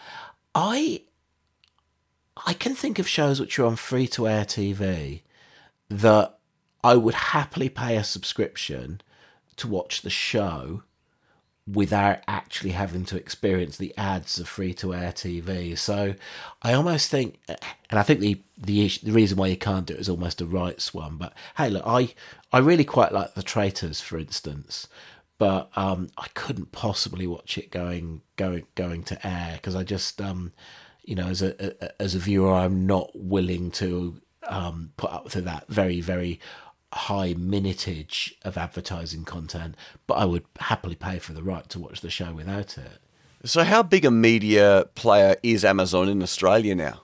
I 0.53 1.03
I 2.45 2.51
can 2.51 2.75
think 2.75 2.99
of 2.99 3.07
shows 3.07 3.39
which 3.39 3.57
are 3.59 3.65
on 3.65 3.77
free 3.77 4.09
to 4.09 4.27
air 4.27 4.43
TV 4.43 5.21
that 5.89 6.37
I 6.83 6.95
would 6.95 7.13
happily 7.13 7.69
pay 7.69 7.95
a 7.95 8.03
subscription 8.03 8.99
to 9.61 9.67
watch 9.67 10.01
the 10.01 10.09
show 10.09 10.83
without 11.67 12.19
actually 12.27 12.71
having 12.71 13.05
to 13.05 13.15
experience 13.15 13.77
the 13.77 13.93
ads 13.97 14.39
of 14.39 14.47
free 14.47 14.73
to 14.73 14.93
air 14.93 15.11
TV. 15.11 15.77
So 15.77 16.15
I 16.61 16.73
almost 16.73 17.09
think, 17.09 17.39
and 17.47 17.99
I 17.99 18.03
think 18.03 18.19
the 18.19 18.41
the 18.57 18.87
the 19.03 19.11
reason 19.11 19.37
why 19.37 19.47
you 19.47 19.57
can't 19.57 19.85
do 19.85 19.93
it 19.93 19.99
is 19.99 20.09
almost 20.09 20.41
a 20.41 20.45
rights 20.45 20.93
one. 20.93 21.17
But 21.17 21.33
hey, 21.57 21.69
look, 21.69 21.83
I 21.85 22.13
I 22.51 22.59
really 22.59 22.83
quite 22.83 23.11
like 23.11 23.35
the 23.35 23.43
Traitors, 23.43 24.01
for 24.01 24.17
instance, 24.17 24.87
but 25.37 25.69
um, 25.75 26.09
I 26.17 26.27
couldn't 26.33 26.71
possibly 26.71 27.27
watch 27.27 27.57
it 27.57 27.71
going 27.71 28.21
going 28.35 28.65
going 28.75 29.03
to 29.03 29.27
air 29.27 29.53
because 29.53 29.75
I 29.75 29.83
just 29.83 30.19
um, 30.21 30.53
you 31.03 31.15
know 31.15 31.27
as 31.27 31.41
a, 31.41 31.83
a, 31.83 32.01
as 32.01 32.15
a 32.15 32.19
viewer 32.19 32.53
I'm 32.53 32.85
not 32.85 33.11
willing 33.15 33.71
to 33.71 34.19
um, 34.47 34.91
put 34.97 35.11
up 35.11 35.29
to 35.31 35.41
that 35.41 35.67
very 35.67 36.01
very 36.01 36.39
high 36.93 37.33
minutage 37.33 38.33
of 38.43 38.57
advertising 38.57 39.23
content, 39.23 39.75
but 40.07 40.15
I 40.15 40.25
would 40.25 40.43
happily 40.59 40.95
pay 40.95 41.19
for 41.19 41.33
the 41.33 41.43
right 41.43 41.67
to 41.69 41.79
watch 41.79 42.01
the 42.01 42.09
show 42.09 42.33
without 42.33 42.77
it. 42.77 42.99
So, 43.43 43.63
how 43.63 43.81
big 43.81 44.05
a 44.05 44.11
media 44.11 44.85
player 44.95 45.35
is 45.41 45.65
Amazon 45.65 46.09
in 46.09 46.21
Australia 46.21 46.75
now? 46.75 47.01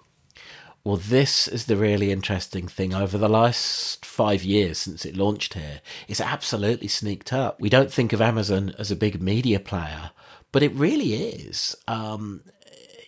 Well, 0.83 0.97
this 0.97 1.49
is 1.49 1.65
the 1.65 1.75
really 1.75 2.11
interesting 2.11 2.67
thing. 2.67 2.93
Over 2.93 3.17
the 3.17 3.27
last 3.27 4.05
five 4.05 4.43
years 4.43 4.77
since 4.77 5.03
it 5.03 5.17
launched 5.17 5.55
here, 5.55 5.81
it's 6.07 6.21
absolutely 6.21 6.87
sneaked 6.87 7.33
up. 7.33 7.59
We 7.59 7.69
don't 7.69 7.91
think 7.91 8.13
of 8.13 8.21
Amazon 8.21 8.73
as 8.79 8.89
a 8.89 8.95
big 8.95 9.21
media 9.21 9.59
player, 9.59 10.11
but 10.51 10.63
it 10.63 10.73
really 10.73 11.13
is. 11.13 11.75
Um, 11.89 12.41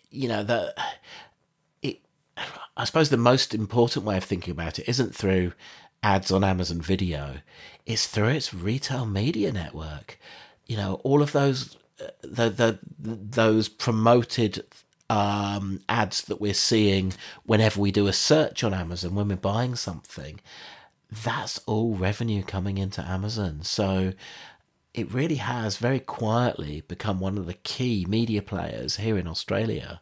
you 0.09 0.27
know, 0.27 0.43
the 0.43 0.73
it. 1.81 2.01
I 2.75 2.83
suppose 2.83 3.09
the 3.09 3.17
most 3.17 3.53
important 3.53 4.05
way 4.05 4.17
of 4.17 4.23
thinking 4.23 4.51
about 4.51 4.79
it 4.79 4.89
isn't 4.89 5.15
through 5.15 5.53
ads 6.03 6.31
on 6.31 6.43
Amazon 6.43 6.81
Video; 6.81 7.37
it's 7.85 8.07
through 8.07 8.29
its 8.29 8.53
retail 8.53 9.05
media 9.05 9.51
network. 9.51 10.19
You 10.65 10.77
know, 10.77 11.01
all 11.03 11.21
of 11.21 11.31
those 11.31 11.77
uh, 12.01 12.07
the, 12.21 12.49
the 12.49 12.79
those 12.99 13.69
promoted 13.69 14.63
um, 15.09 15.81
ads 15.89 16.21
that 16.23 16.39
we're 16.39 16.53
seeing 16.53 17.13
whenever 17.43 17.81
we 17.81 17.91
do 17.91 18.07
a 18.07 18.13
search 18.13 18.63
on 18.63 18.73
Amazon 18.73 19.15
when 19.15 19.27
we're 19.27 19.35
buying 19.35 19.75
something, 19.75 20.39
that's 21.11 21.57
all 21.65 21.95
revenue 21.95 22.43
coming 22.43 22.77
into 22.77 23.01
Amazon. 23.01 23.63
So 23.63 24.13
it 24.93 25.11
really 25.11 25.35
has 25.35 25.77
very 25.77 25.99
quietly 25.99 26.81
become 26.87 27.19
one 27.19 27.37
of 27.37 27.45
the 27.45 27.53
key 27.53 28.05
media 28.07 28.41
players 28.41 28.97
here 28.97 29.17
in 29.17 29.27
Australia. 29.27 30.01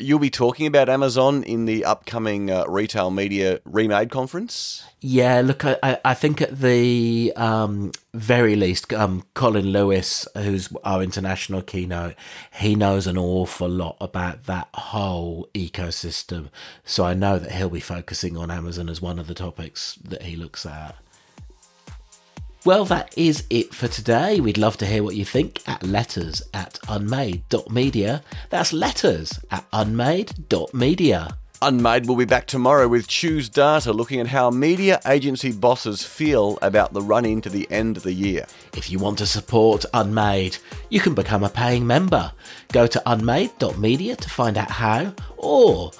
You'll 0.00 0.20
be 0.20 0.30
talking 0.30 0.66
about 0.66 0.88
Amazon 0.88 1.42
in 1.42 1.64
the 1.64 1.84
upcoming 1.84 2.50
uh, 2.50 2.64
Retail 2.68 3.10
Media 3.10 3.60
Remade 3.64 4.10
conference? 4.10 4.84
Yeah, 5.00 5.40
look, 5.44 5.64
I, 5.64 5.98
I 6.04 6.14
think 6.14 6.40
at 6.40 6.60
the 6.60 7.32
um, 7.34 7.92
very 8.14 8.54
least, 8.54 8.92
um, 8.92 9.24
Colin 9.34 9.66
Lewis, 9.66 10.26
who's 10.34 10.68
our 10.84 11.02
international 11.02 11.62
keynote, 11.62 12.14
he 12.52 12.76
knows 12.76 13.06
an 13.06 13.18
awful 13.18 13.68
lot 13.68 13.96
about 14.00 14.44
that 14.44 14.68
whole 14.74 15.48
ecosystem. 15.54 16.48
So 16.84 17.04
I 17.04 17.14
know 17.14 17.38
that 17.38 17.52
he'll 17.52 17.68
be 17.68 17.80
focusing 17.80 18.36
on 18.36 18.50
Amazon 18.50 18.88
as 18.88 19.02
one 19.02 19.18
of 19.18 19.26
the 19.26 19.34
topics 19.34 19.96
that 20.04 20.22
he 20.22 20.36
looks 20.36 20.64
at. 20.64 20.94
Well, 22.68 22.84
that 22.84 23.16
is 23.16 23.44
it 23.48 23.74
for 23.74 23.88
today. 23.88 24.40
We'd 24.40 24.58
love 24.58 24.76
to 24.76 24.84
hear 24.84 25.02
what 25.02 25.14
you 25.16 25.24
think 25.24 25.66
at 25.66 25.82
letters 25.82 26.42
at 26.52 26.78
unmade.media. 26.86 28.22
That's 28.50 28.74
letters 28.74 29.40
at 29.50 29.64
unmade.media. 29.72 31.38
Unmade 31.62 32.06
will 32.06 32.16
be 32.16 32.26
back 32.26 32.46
tomorrow 32.46 32.86
with 32.86 33.08
Choose 33.08 33.48
Data 33.48 33.90
looking 33.90 34.20
at 34.20 34.26
how 34.26 34.50
media 34.50 35.00
agency 35.06 35.50
bosses 35.50 36.04
feel 36.04 36.58
about 36.60 36.92
the 36.92 37.00
run 37.00 37.24
into 37.24 37.48
the 37.48 37.66
end 37.70 37.96
of 37.96 38.02
the 38.02 38.12
year. 38.12 38.44
If 38.76 38.90
you 38.90 38.98
want 38.98 39.16
to 39.16 39.26
support 39.26 39.86
Unmade, 39.94 40.58
you 40.90 41.00
can 41.00 41.14
become 41.14 41.44
a 41.44 41.48
paying 41.48 41.86
member. 41.86 42.32
Go 42.70 42.86
to 42.86 43.02
unmade.media 43.06 44.16
to 44.16 44.28
find 44.28 44.58
out 44.58 44.72
how, 44.72 45.14
or 45.38 45.92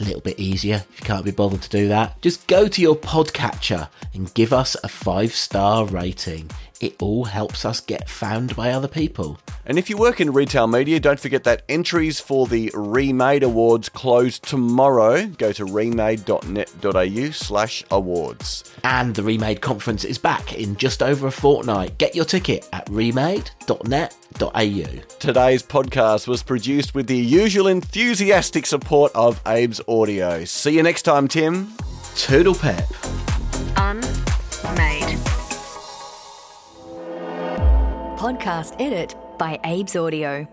a 0.00 0.04
little 0.04 0.20
bit 0.20 0.38
easier 0.38 0.84
if 0.90 1.00
you 1.00 1.06
can't 1.06 1.24
be 1.24 1.30
bothered 1.30 1.62
to 1.62 1.68
do 1.68 1.88
that. 1.88 2.20
Just 2.20 2.46
go 2.46 2.68
to 2.68 2.82
your 2.82 2.96
podcatcher 2.96 3.88
and 4.12 4.32
give 4.34 4.52
us 4.52 4.76
a 4.82 4.88
five 4.88 5.32
star 5.32 5.86
rating. 5.86 6.50
It 6.80 6.96
all 7.00 7.24
helps 7.24 7.64
us 7.64 7.80
get 7.80 8.08
found 8.08 8.56
by 8.56 8.70
other 8.70 8.88
people. 8.88 9.38
And 9.66 9.78
if 9.78 9.88
you 9.88 9.96
work 9.96 10.20
in 10.20 10.32
retail 10.32 10.66
media, 10.66 11.00
don't 11.00 11.18
forget 11.18 11.44
that 11.44 11.62
entries 11.68 12.20
for 12.20 12.46
the 12.46 12.70
Remade 12.74 13.42
Awards 13.42 13.88
close 13.88 14.38
tomorrow. 14.38 15.26
Go 15.26 15.52
to 15.52 15.64
remade.net.au 15.64 17.30
slash 17.30 17.84
awards. 17.90 18.72
And 18.84 19.14
the 19.14 19.22
Remade 19.22 19.62
conference 19.62 20.04
is 20.04 20.18
back 20.18 20.54
in 20.54 20.76
just 20.76 21.02
over 21.02 21.28
a 21.28 21.32
fortnight. 21.32 21.96
Get 21.98 22.14
your 22.14 22.26
ticket 22.26 22.68
at 22.72 22.88
remade.net.au. 22.90 23.48
Today's 25.18 25.62
podcast 25.62 26.28
was 26.28 26.42
produced 26.42 26.94
with 26.94 27.06
the 27.06 27.16
usual 27.16 27.68
enthusiastic 27.68 28.66
support 28.66 29.12
of 29.14 29.40
Abe's 29.46 29.80
Audio. 29.88 30.44
See 30.44 30.76
you 30.76 30.82
next 30.82 31.02
time, 31.02 31.28
Tim. 31.28 31.72
Toodle 32.16 32.54
pep. 32.54 32.84
Unmade. 33.76 35.18
Podcast 38.18 38.74
edit 38.80 39.14
by 39.38 39.58
Abe's 39.64 39.96
Audio. 39.96 40.46